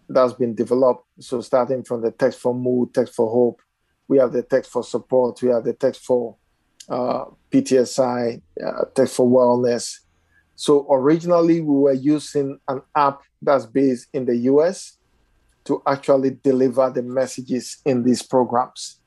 that's 0.08 0.32
been 0.32 0.54
developed. 0.54 1.04
So 1.18 1.40
starting 1.40 1.82
from 1.82 2.02
the 2.02 2.12
text 2.12 2.38
for 2.38 2.54
mood, 2.54 2.94
text 2.94 3.14
for 3.14 3.28
hope, 3.28 3.60
we 4.06 4.18
have 4.18 4.32
the 4.32 4.42
text 4.42 4.70
for 4.70 4.84
support, 4.84 5.42
we 5.42 5.48
have 5.48 5.64
the 5.64 5.72
text 5.72 6.04
for 6.04 6.36
uh, 6.88 7.24
PTSI, 7.50 8.40
uh, 8.64 8.84
text 8.94 9.16
for 9.16 9.28
wellness. 9.28 9.98
So 10.54 10.86
originally 10.92 11.60
we 11.60 11.74
were 11.74 11.92
using 11.92 12.58
an 12.68 12.82
app 12.94 13.20
that's 13.42 13.66
based 13.66 14.08
in 14.12 14.26
the 14.26 14.36
US 14.36 14.98
to 15.64 15.82
actually 15.86 16.38
deliver 16.42 16.90
the 16.90 17.02
messages 17.02 17.78
in 17.84 18.02
these 18.02 18.22
programs. 18.22 18.99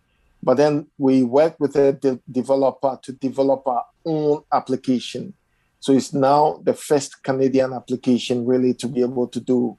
But 0.43 0.57
then 0.57 0.87
we 0.97 1.23
worked 1.23 1.59
with 1.61 1.75
a 1.77 1.93
de- 1.93 2.19
developer 2.29 2.99
to 3.03 3.13
develop 3.13 3.65
our 3.65 3.85
own 4.05 4.43
application. 4.51 5.33
So 5.79 5.93
it's 5.93 6.13
now 6.13 6.59
the 6.63 6.73
first 6.73 7.23
Canadian 7.23 7.71
application 7.71 8.45
really 8.45 8.73
to 8.75 8.87
be 8.89 9.01
able 9.01 9.27
to 9.29 9.39
do 9.39 9.77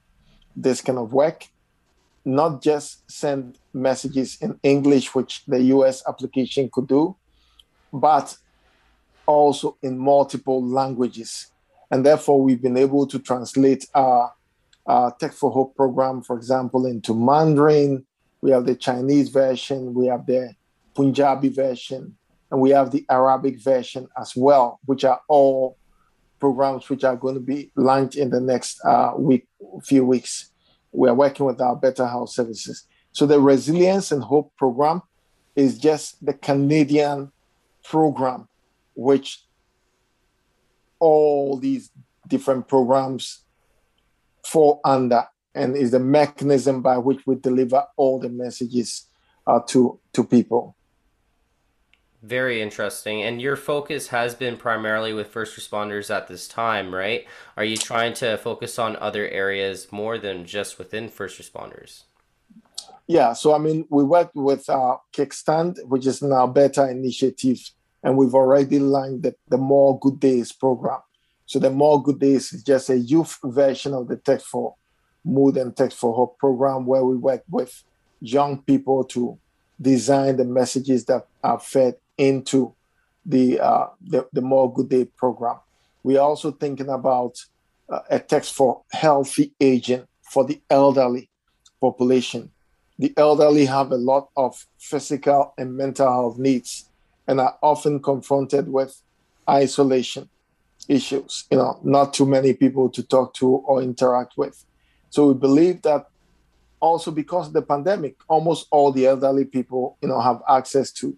this 0.55 0.81
kind 0.81 0.97
of 0.97 1.13
work, 1.13 1.45
not 2.23 2.63
just 2.63 3.09
send 3.09 3.59
messages 3.73 4.37
in 4.41 4.59
English, 4.63 5.13
which 5.13 5.45
the 5.45 5.61
US 5.75 6.01
application 6.07 6.69
could 6.71 6.87
do, 6.87 7.15
but 7.93 8.35
also 9.27 9.77
in 9.83 9.99
multiple 9.99 10.65
languages. 10.65 11.51
And 11.91 12.03
therefore, 12.03 12.41
we've 12.41 12.61
been 12.61 12.77
able 12.77 13.05
to 13.07 13.19
translate 13.19 13.87
our, 13.93 14.33
our 14.87 15.15
Text 15.19 15.37
for 15.37 15.51
Hope 15.51 15.75
program, 15.75 16.23
for 16.23 16.35
example, 16.35 16.87
into 16.87 17.13
Mandarin. 17.13 18.05
We 18.45 18.51
have 18.51 18.67
the 18.67 18.75
Chinese 18.75 19.29
version, 19.29 19.95
we 19.95 20.05
have 20.05 20.27
the 20.27 20.53
Punjabi 20.93 21.49
version, 21.49 22.15
and 22.51 22.61
we 22.61 22.69
have 22.69 22.91
the 22.91 23.03
Arabic 23.09 23.59
version 23.59 24.07
as 24.21 24.35
well, 24.35 24.79
which 24.85 25.03
are 25.03 25.19
all 25.27 25.79
programs 26.39 26.87
which 26.87 27.03
are 27.03 27.15
going 27.15 27.33
to 27.33 27.41
be 27.41 27.71
launched 27.75 28.17
in 28.17 28.29
the 28.29 28.39
next 28.39 28.85
uh, 28.85 29.13
week, 29.17 29.47
few 29.81 30.05
weeks. 30.05 30.51
We 30.91 31.09
are 31.09 31.15
working 31.15 31.47
with 31.47 31.59
Alberta 31.59 32.07
Health 32.07 32.29
Services. 32.29 32.85
So 33.13 33.25
the 33.25 33.39
Resilience 33.39 34.11
and 34.11 34.21
Hope 34.21 34.55
program 34.57 35.01
is 35.55 35.79
just 35.79 36.23
the 36.23 36.35
Canadian 36.35 37.31
program, 37.83 38.47
which 38.93 39.43
all 40.99 41.57
these 41.57 41.89
different 42.27 42.67
programs 42.67 43.43
fall 44.43 44.81
under, 44.85 45.25
and 45.55 45.75
is 45.75 45.91
the 45.91 45.99
mechanism 45.99 46.81
by 46.81 46.97
which 46.97 47.25
we 47.25 47.35
deliver 47.35 47.85
all 47.97 48.19
the 48.19 48.29
messages 48.29 49.07
uh, 49.47 49.59
to 49.67 49.99
to 50.13 50.23
people. 50.23 50.75
Very 52.21 52.59
interesting. 52.59 53.21
And 53.21 53.39
your 53.39 53.55
focus 53.55 54.07
has 54.07 54.33
been 54.33 54.57
primarily 54.57 55.13
with 55.13 55.27
first 55.27 55.55
responders 55.59 56.09
at 56.09 56.27
this 56.27 56.47
time, 56.47 56.93
right? 56.93 57.25
Are 57.55 57.63
you 57.63 57.77
trying 57.77 58.13
to 58.15 58.37
focus 58.37 58.79
on 58.79 58.95
other 58.95 59.27
areas 59.29 59.91
more 59.91 60.17
than 60.17 60.45
just 60.45 60.79
within 60.79 61.07
first 61.07 61.39
responders? 61.39 62.03
Yeah, 63.07 63.33
so 63.33 63.53
I 63.53 63.59
mean, 63.59 63.85
we 63.91 64.03
worked 64.03 64.35
with 64.35 64.67
uh, 64.67 64.97
Kickstand, 65.13 65.77
which 65.85 66.07
is 66.07 66.23
now 66.23 66.37
Alberta 66.37 66.89
initiative, 66.89 67.59
and 68.01 68.17
we've 68.17 68.33
already 68.33 68.79
launched 68.79 69.21
the, 69.21 69.35
the 69.47 69.57
More 69.57 69.99
Good 69.99 70.19
Days 70.19 70.51
program. 70.51 71.01
So 71.45 71.59
the 71.59 71.69
More 71.69 72.01
Good 72.01 72.19
Days 72.19 72.51
is 72.53 72.63
just 72.63 72.89
a 72.89 72.97
youth 72.97 73.37
version 73.43 73.93
of 73.93 74.07
the 74.07 74.17
Text 74.17 74.47
for 74.47 74.73
Mood 75.25 75.57
and 75.57 75.75
Text 75.75 75.97
for 75.97 76.13
Hope 76.13 76.37
program 76.37 76.85
where 76.85 77.03
we 77.03 77.17
work 77.17 77.43
with 77.49 77.83
young 78.21 78.61
people 78.61 79.03
to 79.05 79.37
design 79.81 80.37
the 80.37 80.45
messages 80.45 81.05
that 81.05 81.27
are 81.43 81.59
fed 81.59 81.95
into 82.17 82.73
the, 83.25 83.59
uh, 83.59 83.87
the, 84.01 84.27
the 84.31 84.41
More 84.41 84.71
Good 84.71 84.89
Day 84.89 85.05
program. 85.05 85.57
We 86.03 86.17
are 86.17 86.27
also 86.27 86.51
thinking 86.51 86.89
about 86.89 87.43
uh, 87.89 87.99
a 88.09 88.19
text 88.19 88.53
for 88.53 88.83
healthy 88.91 89.53
aging 89.59 90.07
for 90.21 90.45
the 90.45 90.61
elderly 90.69 91.29
population. 91.81 92.51
The 92.97 93.13
elderly 93.17 93.65
have 93.65 93.91
a 93.91 93.97
lot 93.97 94.29
of 94.37 94.65
physical 94.77 95.53
and 95.57 95.75
mental 95.75 96.07
health 96.07 96.37
needs 96.37 96.89
and 97.27 97.41
are 97.41 97.57
often 97.61 98.01
confronted 98.01 98.71
with 98.71 99.01
isolation 99.49 100.29
issues, 100.87 101.45
you 101.51 101.57
know, 101.57 101.79
not 101.83 102.13
too 102.13 102.25
many 102.25 102.53
people 102.53 102.89
to 102.89 103.03
talk 103.03 103.33
to 103.35 103.47
or 103.47 103.81
interact 103.81 104.37
with. 104.37 104.63
So 105.09 105.27
we 105.27 105.33
believe 105.33 105.81
that 105.83 106.07
also 106.79 107.11
because 107.11 107.47
of 107.47 107.53
the 107.53 107.61
pandemic, 107.61 108.15
almost 108.27 108.67
all 108.71 108.91
the 108.91 109.07
elderly 109.07 109.45
people, 109.45 109.97
you 110.01 110.09
know, 110.09 110.19
have 110.19 110.41
access 110.47 110.91
to 110.93 111.15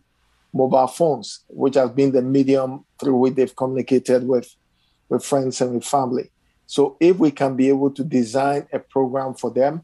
mobile 0.53 0.87
phones, 0.87 1.43
which 1.47 1.75
has 1.75 1.89
been 1.91 2.11
the 2.11 2.21
medium 2.21 2.85
through 2.99 3.17
which 3.17 3.35
they've 3.35 3.55
communicated 3.55 4.27
with, 4.27 4.53
with 5.09 5.23
friends 5.23 5.61
and 5.61 5.75
with 5.75 5.85
family. 5.85 6.31
So 6.65 6.97
if 6.99 7.17
we 7.17 7.31
can 7.31 7.55
be 7.55 7.69
able 7.69 7.91
to 7.91 8.03
design 8.03 8.67
a 8.73 8.79
program 8.79 9.33
for 9.33 9.51
them, 9.51 9.83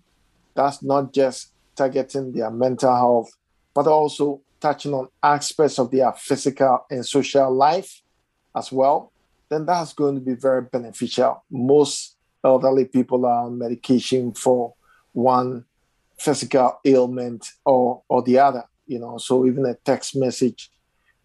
that's 0.54 0.84
not 0.84 1.14
just 1.14 1.52
targeting 1.76 2.32
their 2.34 2.52
mental 2.52 2.96
health, 2.96 3.32
but 3.74 3.88
also 3.88 4.42
touching 4.60 4.94
on 4.94 5.08
aspects 5.22 5.80
of 5.80 5.92
their 5.92 6.12
physical 6.14 6.86
and 6.90 7.06
social 7.06 7.54
life 7.54 8.02
as 8.56 8.72
well, 8.72 9.12
then 9.50 9.66
that's 9.66 9.94
going 9.94 10.16
to 10.16 10.22
be 10.22 10.36
very 10.36 10.62
beneficial. 10.62 11.44
Most 11.52 12.13
elderly 12.44 12.86
people 12.86 13.26
are 13.26 13.46
on 13.46 13.58
medication 13.58 14.34
for 14.34 14.74
one 15.14 15.66
physical 16.18 16.80
ailment 16.86 17.48
or 17.66 18.04
or 18.08 18.22
the 18.24 18.40
other 18.40 18.64
you 18.86 19.00
know. 19.00 19.18
So 19.18 19.46
even 19.46 19.66
a 19.66 19.76
text 19.76 20.16
message 20.16 20.70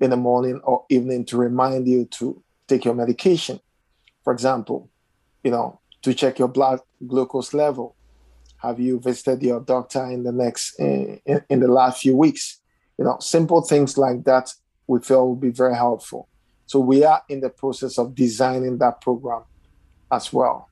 in 0.01 0.11
the 0.11 0.17
morning 0.17 0.61
or 0.65 0.85
evening 0.89 1.25
to 1.27 1.37
remind 1.37 1.89
you 1.89 2.05
to 2.05 2.43
take 2.67 2.85
your 2.85 2.95
medication. 2.95 3.61
For 4.25 4.33
example 4.33 4.91
you 5.43 5.51
know 5.51 5.81
to 6.03 6.15
check 6.15 6.39
your 6.39 6.49
blood 6.49 6.81
glucose 7.07 7.55
level. 7.55 7.97
Have 8.59 8.81
you 8.81 8.99
visited 8.99 9.43
your 9.43 9.61
doctor 9.61 10.05
in 10.07 10.25
the 10.25 10.33
next 10.33 10.79
eh, 10.81 11.19
in, 11.25 11.45
in 11.49 11.61
the 11.61 11.69
last 11.69 12.03
few 12.03 12.17
weeks? 12.17 12.61
You 12.99 13.05
know 13.05 13.19
simple 13.21 13.63
things 13.63 13.99
like 13.99 14.25
that 14.25 14.53
we 14.87 15.01
feel 15.01 15.29
will 15.29 15.37
be 15.37 15.51
very 15.51 15.75
helpful. 15.75 16.29
So 16.67 16.81
we 16.81 17.05
are 17.05 17.23
in 17.29 17.41
the 17.41 17.51
process 17.51 17.99
of 17.99 18.15
designing 18.15 18.79
that 18.79 19.01
program 19.01 19.43
as 20.11 20.33
well 20.33 20.69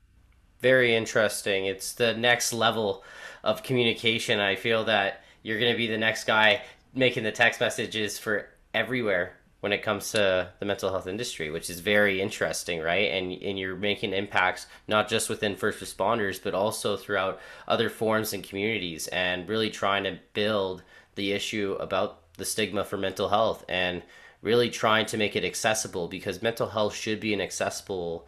very 0.61 0.95
interesting 0.95 1.65
it's 1.65 1.93
the 1.93 2.13
next 2.15 2.53
level 2.53 3.03
of 3.43 3.63
communication 3.63 4.39
i 4.39 4.55
feel 4.55 4.83
that 4.85 5.23
you're 5.43 5.59
going 5.59 5.71
to 5.71 5.77
be 5.77 5.87
the 5.87 5.97
next 5.97 6.25
guy 6.25 6.61
making 6.93 7.23
the 7.23 7.31
text 7.31 7.59
messages 7.59 8.17
for 8.17 8.47
everywhere 8.73 9.37
when 9.59 9.71
it 9.71 9.81
comes 9.81 10.11
to 10.11 10.49
the 10.59 10.65
mental 10.65 10.91
health 10.91 11.07
industry, 11.07 11.49
which 11.49 11.69
is 11.69 11.79
very 11.79 12.21
interesting, 12.21 12.79
right? 12.79 13.11
And 13.11 13.31
and 13.41 13.57
you're 13.57 13.75
making 13.75 14.13
impacts 14.13 14.67
not 14.87 15.07
just 15.07 15.29
within 15.29 15.55
first 15.55 15.79
responders, 15.79 16.41
but 16.41 16.53
also 16.53 16.95
throughout 16.95 17.39
other 17.67 17.89
forms 17.89 18.33
and 18.33 18.43
communities, 18.43 19.07
and 19.07 19.49
really 19.49 19.69
trying 19.69 20.03
to 20.03 20.19
build 20.33 20.83
the 21.15 21.31
issue 21.31 21.75
about 21.79 22.19
the 22.37 22.45
stigma 22.45 22.85
for 22.85 22.97
mental 22.97 23.29
health 23.29 23.65
and 23.67 24.03
really 24.43 24.69
trying 24.69 25.07
to 25.07 25.17
make 25.17 25.35
it 25.35 25.43
accessible 25.43 26.07
because 26.07 26.43
mental 26.43 26.67
health 26.67 26.93
should 26.93 27.19
be 27.19 27.33
an 27.33 27.41
accessible 27.41 28.27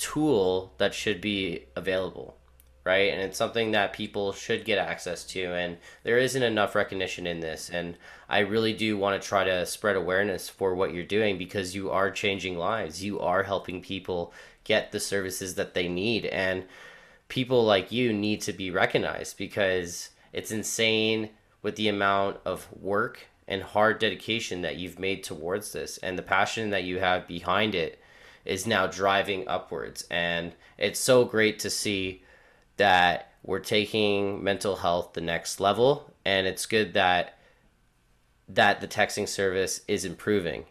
tool 0.00 0.72
that 0.78 0.94
should 0.94 1.20
be 1.20 1.66
available 1.76 2.36
right? 2.84 3.12
And 3.12 3.20
it's 3.20 3.36
something 3.36 3.72
that 3.72 3.92
people 3.92 4.32
should 4.32 4.64
get 4.64 4.78
access 4.78 5.24
to. 5.26 5.54
And 5.54 5.76
there 6.02 6.18
isn't 6.18 6.42
enough 6.42 6.74
recognition 6.74 7.26
in 7.26 7.40
this. 7.40 7.70
And 7.70 7.96
I 8.28 8.40
really 8.40 8.72
do 8.72 8.96
want 8.96 9.20
to 9.20 9.28
try 9.28 9.44
to 9.44 9.66
spread 9.66 9.96
awareness 9.96 10.48
for 10.48 10.74
what 10.74 10.94
you're 10.94 11.04
doing 11.04 11.36
because 11.36 11.74
you 11.74 11.90
are 11.90 12.10
changing 12.10 12.56
lives. 12.56 13.04
You 13.04 13.20
are 13.20 13.42
helping 13.42 13.82
people 13.82 14.32
get 14.64 14.92
the 14.92 15.00
services 15.00 15.54
that 15.56 15.74
they 15.74 15.88
need. 15.88 16.26
And 16.26 16.64
people 17.28 17.64
like 17.64 17.92
you 17.92 18.12
need 18.12 18.40
to 18.42 18.52
be 18.52 18.70
recognized 18.70 19.36
because 19.36 20.10
it's 20.32 20.50
insane 20.50 21.30
with 21.62 21.76
the 21.76 21.88
amount 21.88 22.38
of 22.44 22.66
work 22.72 23.26
and 23.46 23.62
hard 23.62 23.98
dedication 23.98 24.62
that 24.62 24.76
you've 24.76 24.98
made 24.98 25.22
towards 25.22 25.72
this 25.72 25.98
and 25.98 26.16
the 26.16 26.22
passion 26.22 26.70
that 26.70 26.84
you 26.84 26.98
have 26.98 27.28
behind 27.28 27.74
it 27.74 27.99
is 28.44 28.66
now 28.66 28.86
driving 28.86 29.46
upwards. 29.48 30.04
And 30.10 30.52
it's 30.78 31.00
so 31.00 31.24
great 31.24 31.58
to 31.60 31.70
see 31.70 32.22
that 32.76 33.32
we're 33.42 33.60
taking 33.60 34.42
mental 34.42 34.76
health 34.76 35.12
the 35.12 35.20
next 35.20 35.60
level. 35.60 36.12
And 36.24 36.46
it's 36.46 36.66
good 36.66 36.94
that 36.94 37.36
that 38.48 38.80
the 38.80 38.88
texting 38.88 39.28
service 39.28 39.80
is 39.86 40.04
improving 40.04 40.64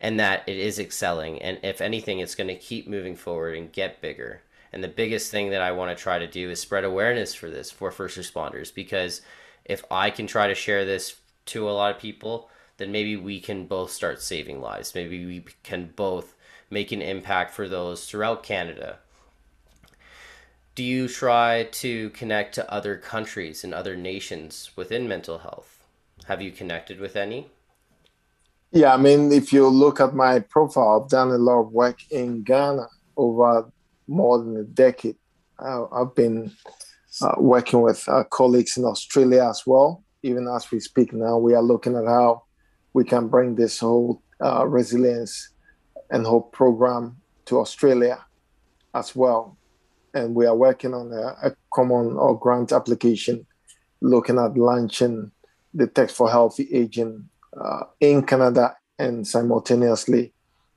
and 0.00 0.20
that 0.20 0.48
it 0.48 0.56
is 0.56 0.78
excelling. 0.78 1.42
And 1.42 1.58
if 1.64 1.80
anything 1.80 2.20
it's 2.20 2.36
going 2.36 2.48
to 2.48 2.54
keep 2.54 2.86
moving 2.86 3.16
forward 3.16 3.56
and 3.56 3.72
get 3.72 4.00
bigger. 4.00 4.42
And 4.72 4.84
the 4.84 4.88
biggest 4.88 5.32
thing 5.32 5.50
that 5.50 5.60
i 5.60 5.72
want 5.72 5.96
to 5.96 6.00
try 6.00 6.20
to 6.20 6.28
do 6.28 6.50
is 6.50 6.60
spread 6.60 6.84
awareness 6.84 7.34
for 7.34 7.50
this 7.50 7.70
for 7.70 7.90
first 7.90 8.16
responders. 8.16 8.72
Because 8.72 9.22
if 9.64 9.84
i 9.90 10.10
can 10.10 10.26
try 10.26 10.46
to 10.46 10.54
share 10.54 10.84
this 10.84 11.16
to 11.46 11.68
a 11.68 11.72
lot 11.72 11.94
of 11.94 12.00
people 12.00 12.48
then 12.80 12.90
maybe 12.90 13.14
we 13.14 13.38
can 13.40 13.66
both 13.66 13.92
start 13.92 14.22
saving 14.22 14.60
lives. 14.60 14.94
Maybe 14.94 15.26
we 15.26 15.44
can 15.62 15.92
both 15.94 16.34
make 16.70 16.92
an 16.92 17.02
impact 17.02 17.52
for 17.52 17.68
those 17.68 18.06
throughout 18.06 18.42
canada 18.42 18.98
do 20.80 20.86
you 20.86 21.08
try 21.08 21.64
to 21.72 22.08
connect 22.10 22.54
to 22.54 22.72
other 22.72 22.96
countries 22.96 23.64
and 23.64 23.74
other 23.74 23.96
nations 23.96 24.70
within 24.76 25.06
mental 25.08 25.38
health? 25.38 25.84
Have 26.26 26.40
you 26.40 26.52
connected 26.52 27.00
with 27.00 27.16
any? 27.16 27.48
Yeah, 28.72 28.94
I 28.94 28.96
mean, 28.96 29.30
if 29.30 29.52
you 29.52 29.68
look 29.68 30.00
at 30.00 30.14
my 30.14 30.38
profile, 30.38 31.02
I've 31.02 31.10
done 31.10 31.32
a 31.32 31.38
lot 31.38 31.60
of 31.60 31.72
work 31.72 31.98
in 32.10 32.44
Ghana 32.44 32.86
over 33.16 33.70
more 34.06 34.38
than 34.38 34.56
a 34.56 34.64
decade. 34.64 35.16
Uh, 35.58 35.84
I've 35.92 36.14
been 36.14 36.50
uh, 37.20 37.34
working 37.36 37.82
with 37.82 38.08
uh, 38.08 38.24
colleagues 38.30 38.78
in 38.78 38.84
Australia 38.84 39.48
as 39.50 39.64
well. 39.66 40.04
Even 40.22 40.48
as 40.48 40.70
we 40.70 40.80
speak 40.80 41.12
now, 41.12 41.36
we 41.36 41.54
are 41.54 41.62
looking 41.62 41.96
at 41.96 42.06
how 42.06 42.44
we 42.94 43.04
can 43.04 43.28
bring 43.28 43.54
this 43.54 43.80
whole 43.80 44.22
uh, 44.42 44.66
resilience 44.66 45.50
and 46.10 46.26
hope 46.26 46.52
program 46.52 47.16
to 47.46 47.58
Australia 47.58 48.24
as 48.94 49.14
well 49.14 49.56
and 50.14 50.34
we 50.34 50.46
are 50.46 50.56
working 50.56 50.94
on 50.94 51.12
a, 51.12 51.48
a 51.48 51.56
common 51.72 52.16
or 52.16 52.38
grant 52.38 52.72
application 52.72 53.46
looking 54.00 54.38
at 54.38 54.56
launching 54.56 55.30
the 55.74 55.86
text 55.86 56.16
for 56.16 56.30
healthy 56.30 56.68
aging 56.72 57.28
uh, 57.60 57.82
in 58.00 58.24
Canada 58.24 58.76
and 58.98 59.26
simultaneously 59.26 60.32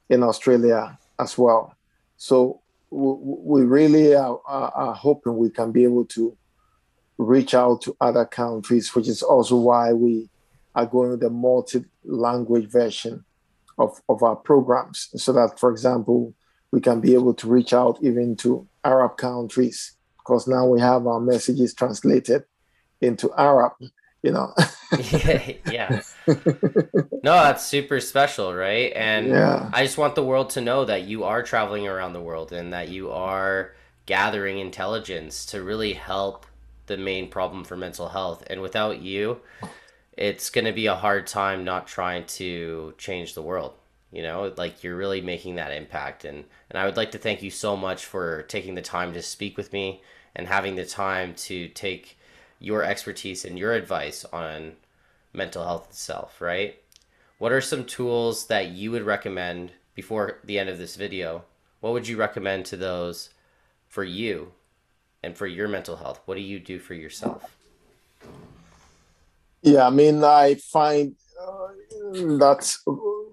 in 0.10 0.24
Australia 0.24 0.98
as 1.20 1.38
well. 1.38 1.76
So 2.18 2.62
we, 2.90 3.62
we 3.62 3.62
really 3.64 4.16
are, 4.16 4.40
are, 4.46 4.72
are, 4.72 4.94
hoping 4.94 5.38
we 5.38 5.50
can 5.50 5.72
be 5.72 5.84
able 5.84 6.06
to 6.06 6.38
reach 7.18 7.54
out 7.54 7.82
to 7.82 7.96
other 8.02 8.26
countries, 8.26 8.94
which 8.94 9.08
is 9.08 9.24
also 9.24 9.56
why 9.56 9.94
we 9.94 10.30
are 10.76 10.86
going 10.86 11.12
with 11.12 11.22
the 11.22 11.30
multi-language 11.30 12.70
version 12.70 13.24
of, 13.78 14.02
of 14.10 14.24
our 14.24 14.36
programs, 14.36 15.10
so 15.16 15.34
that, 15.34 15.60
for 15.60 15.72
example, 15.72 16.34
we 16.72 16.82
can 16.82 17.00
be 17.00 17.14
able 17.14 17.34
to 17.36 17.48
reach 17.48 17.74
out 17.74 18.00
even 18.02 18.36
to 18.38 18.68
Arab 18.84 19.18
countries 19.18 19.96
because 20.18 20.48
now 20.48 20.66
we 20.66 20.80
have 20.80 21.06
our 21.06 21.20
messages 21.20 21.74
translated 21.74 22.44
into 23.02 23.32
Arab, 23.38 23.74
you 24.22 24.32
know. 24.32 24.54
yeah. 25.72 26.02
No, 27.24 27.32
that's 27.32 27.66
super 27.66 28.02
special, 28.02 28.54
right? 28.54 28.92
And 28.94 29.28
yeah. 29.28 29.70
I 29.72 29.84
just 29.84 29.98
want 29.98 30.16
the 30.16 30.24
world 30.24 30.50
to 30.52 30.62
know 30.62 30.84
that 30.84 31.04
you 31.04 31.24
are 31.24 31.42
traveling 31.42 31.88
around 31.88 32.12
the 32.12 32.22
world 32.22 32.52
and 32.52 32.74
that 32.74 32.90
you 32.90 33.12
are 33.12 33.76
gathering 34.06 34.60
intelligence 34.60 35.46
to 35.46 35.64
really 35.64 35.94
help 35.94 36.46
the 36.88 36.98
main 36.98 37.30
problem 37.30 37.64
for 37.64 37.78
mental 37.78 38.10
health. 38.10 38.44
And 38.48 38.62
without 38.62 39.02
you, 39.02 39.40
it's 40.18 40.50
going 40.50 40.66
to 40.66 40.72
be 40.72 40.86
a 40.86 40.96
hard 40.96 41.28
time 41.28 41.64
not 41.64 41.88
trying 41.88 42.26
to 42.26 42.94
change 42.98 43.34
the 43.34 43.42
world 43.42 43.74
you 44.14 44.22
know? 44.22 44.54
Like 44.56 44.84
you're 44.84 44.96
really 44.96 45.22
making 45.22 45.56
that 45.56 45.74
impact 45.74 46.24
and 46.24 46.46
and 46.70 46.80
i 46.80 46.86
would 46.86 46.96
like 46.96 47.12
to 47.12 47.18
thank 47.18 47.42
you 47.42 47.50
so 47.50 47.76
much 47.76 48.06
for 48.06 48.44
taking 48.44 48.76
the 48.76 48.82
time 48.82 49.12
to 49.14 49.22
speak 49.22 49.58
with 49.58 49.74
me 49.74 50.02
and 50.36 50.48
having 50.48 50.76
the 50.76 50.86
time 50.86 51.34
to 51.36 51.68
take 51.70 52.18
your 52.60 52.84
expertise 52.84 53.44
and 53.44 53.60
your 53.60 53.74
advice 53.74 54.24
on 54.32 54.74
mental 55.34 55.66
health 55.66 55.90
itself 55.90 56.40
right? 56.40 56.80
What 57.40 57.52
are 57.52 57.62
some 57.62 57.84
tools 57.84 58.46
that 58.48 58.70
you 58.70 58.92
would 58.92 59.02
recommend 59.02 59.72
before 59.96 60.40
the 60.46 60.60
end 60.60 60.70
of 60.70 60.78
this 60.78 60.96
video? 60.96 61.44
What 61.82 61.92
would 61.92 62.08
you 62.08 62.16
recommend 62.16 62.66
to 62.68 62.78
those 62.78 63.32
for 63.90 64.04
you 64.04 64.54
and 65.22 65.36
for 65.36 65.48
your 65.48 65.68
mental 65.68 65.98
health? 65.98 66.22
What 66.26 66.36
do 66.36 66.42
you 66.42 66.60
do 66.60 66.80
for 66.80 66.94
yourself 66.94 67.58
yeah 69.64 69.88
i 69.88 69.90
mean 69.90 70.24
i 70.24 70.56
find 70.56 71.16
uh, 71.42 71.68
that 72.38 72.76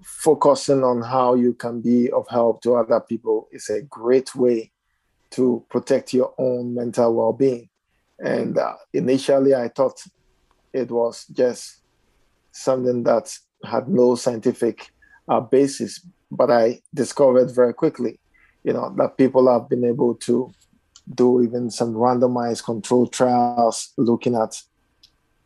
focusing 0.02 0.82
on 0.82 1.02
how 1.02 1.34
you 1.34 1.52
can 1.52 1.80
be 1.80 2.10
of 2.10 2.26
help 2.28 2.62
to 2.62 2.74
other 2.74 3.00
people 3.00 3.48
is 3.52 3.68
a 3.68 3.82
great 3.82 4.34
way 4.34 4.70
to 5.30 5.64
protect 5.70 6.12
your 6.12 6.34
own 6.38 6.74
mental 6.74 7.14
well-being. 7.14 7.68
And 8.18 8.58
uh, 8.58 8.74
initially 8.92 9.54
i 9.54 9.68
thought 9.68 10.00
it 10.72 10.90
was 10.90 11.26
just 11.26 11.82
something 12.52 13.02
that 13.04 13.34
had 13.64 13.88
no 13.88 14.14
scientific 14.14 14.88
uh, 15.28 15.40
basis 15.40 16.06
but 16.30 16.50
i 16.50 16.80
discovered 16.94 17.54
very 17.54 17.74
quickly 17.74 18.20
you 18.64 18.72
know 18.72 18.94
that 18.96 19.16
people 19.16 19.50
have 19.50 19.68
been 19.68 19.84
able 19.84 20.14
to 20.14 20.52
do 21.14 21.42
even 21.42 21.70
some 21.70 21.94
randomized 21.94 22.64
control 22.64 23.06
trials 23.06 23.92
looking 23.96 24.34
at 24.34 24.60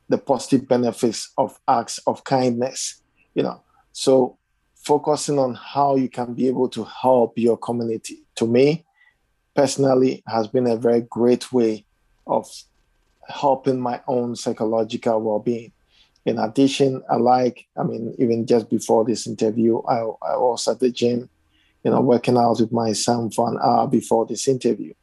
the 0.09 0.19
positive 0.19 0.69
benefits 0.69 1.33
of 1.39 1.59
acts 1.69 1.99
of 2.07 2.25
kindness 2.25 3.03
you 3.35 3.43
know 3.43 3.63
so 3.93 4.37
focusing 4.75 5.39
on 5.39 5.55
how 5.55 5.97
you 5.97 6.09
can 6.09 6.35
be 6.35 6.47
able 6.47 6.69
to 6.69 6.85
help 6.85 7.39
your 7.39 7.57
community 7.57 8.23
to 8.35 8.47
me 8.47 8.85
personally 9.55 10.23
has 10.27 10.49
been 10.49 10.67
a 10.67 10.77
very 10.77 11.01
great 11.03 11.53
way 11.53 11.85
of 12.27 12.49
helping 13.29 13.81
my 13.81 14.01
own 14.07 14.37
psychological 14.37 15.21
well-being. 15.21 15.73
In 16.27 16.39
addition, 16.39 17.03
I 17.11 17.17
like, 17.17 17.67
I 17.77 17.83
mean, 17.83 18.15
even 18.19 18.47
just 18.47 18.71
before 18.71 19.05
this 19.05 19.27
interview, 19.27 19.81
I, 19.83 19.99
I 19.99 20.37
was 20.37 20.67
at 20.69 20.81
the 20.81 20.91
gym, 20.91 21.29
you 21.83 21.91
know, 21.91 22.01
working 22.01 22.37
out 22.37 22.61
with 22.61 22.73
my 22.73 22.93
son 22.93 23.31
for 23.31 23.51
an 23.51 23.59
hour 23.63 23.87
before 23.87 24.27
this 24.27 24.49
interview. 24.49 24.95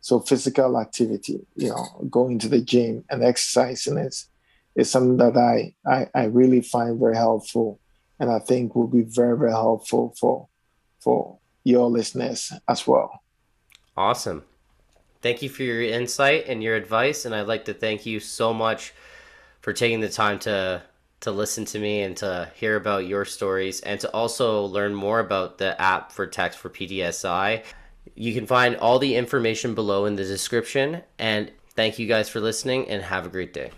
So 0.00 0.20
physical 0.20 0.78
activity, 0.80 1.40
you 1.56 1.70
know, 1.70 2.06
going 2.08 2.38
to 2.40 2.48
the 2.48 2.60
gym 2.60 3.04
and 3.10 3.24
exercising 3.24 3.98
is, 3.98 4.28
is 4.78 4.90
something 4.90 5.16
that 5.16 5.36
I, 5.36 5.74
I, 5.84 6.06
I 6.14 6.24
really 6.26 6.60
find 6.60 7.00
very 7.00 7.16
helpful 7.16 7.80
and 8.20 8.30
I 8.30 8.38
think 8.38 8.74
will 8.74 8.86
be 8.86 9.02
very, 9.02 9.36
very 9.36 9.50
helpful 9.50 10.14
for 10.18 10.48
for 11.00 11.38
your 11.64 11.90
listeners 11.90 12.52
as 12.68 12.86
well. 12.86 13.22
Awesome. 13.96 14.44
Thank 15.20 15.42
you 15.42 15.48
for 15.48 15.64
your 15.64 15.82
insight 15.82 16.44
and 16.46 16.62
your 16.62 16.76
advice. 16.76 17.24
And 17.24 17.34
I'd 17.34 17.48
like 17.48 17.64
to 17.66 17.74
thank 17.74 18.06
you 18.06 18.20
so 18.20 18.54
much 18.54 18.92
for 19.60 19.72
taking 19.72 20.00
the 20.00 20.08
time 20.08 20.38
to 20.40 20.82
to 21.20 21.32
listen 21.32 21.64
to 21.64 21.80
me 21.80 22.02
and 22.02 22.16
to 22.16 22.48
hear 22.54 22.76
about 22.76 23.04
your 23.04 23.24
stories 23.24 23.80
and 23.80 23.98
to 23.98 24.08
also 24.12 24.62
learn 24.66 24.94
more 24.94 25.18
about 25.18 25.58
the 25.58 25.80
app 25.80 26.12
for 26.12 26.28
text 26.28 26.60
for 26.60 26.70
PTSI. 26.70 27.64
You 28.14 28.32
can 28.32 28.46
find 28.46 28.76
all 28.76 29.00
the 29.00 29.16
information 29.16 29.74
below 29.74 30.04
in 30.04 30.14
the 30.14 30.22
description. 30.22 31.02
And 31.18 31.50
thank 31.74 31.98
you 31.98 32.06
guys 32.06 32.28
for 32.28 32.38
listening 32.38 32.88
and 32.88 33.02
have 33.02 33.26
a 33.26 33.28
great 33.28 33.52
day. 33.52 33.72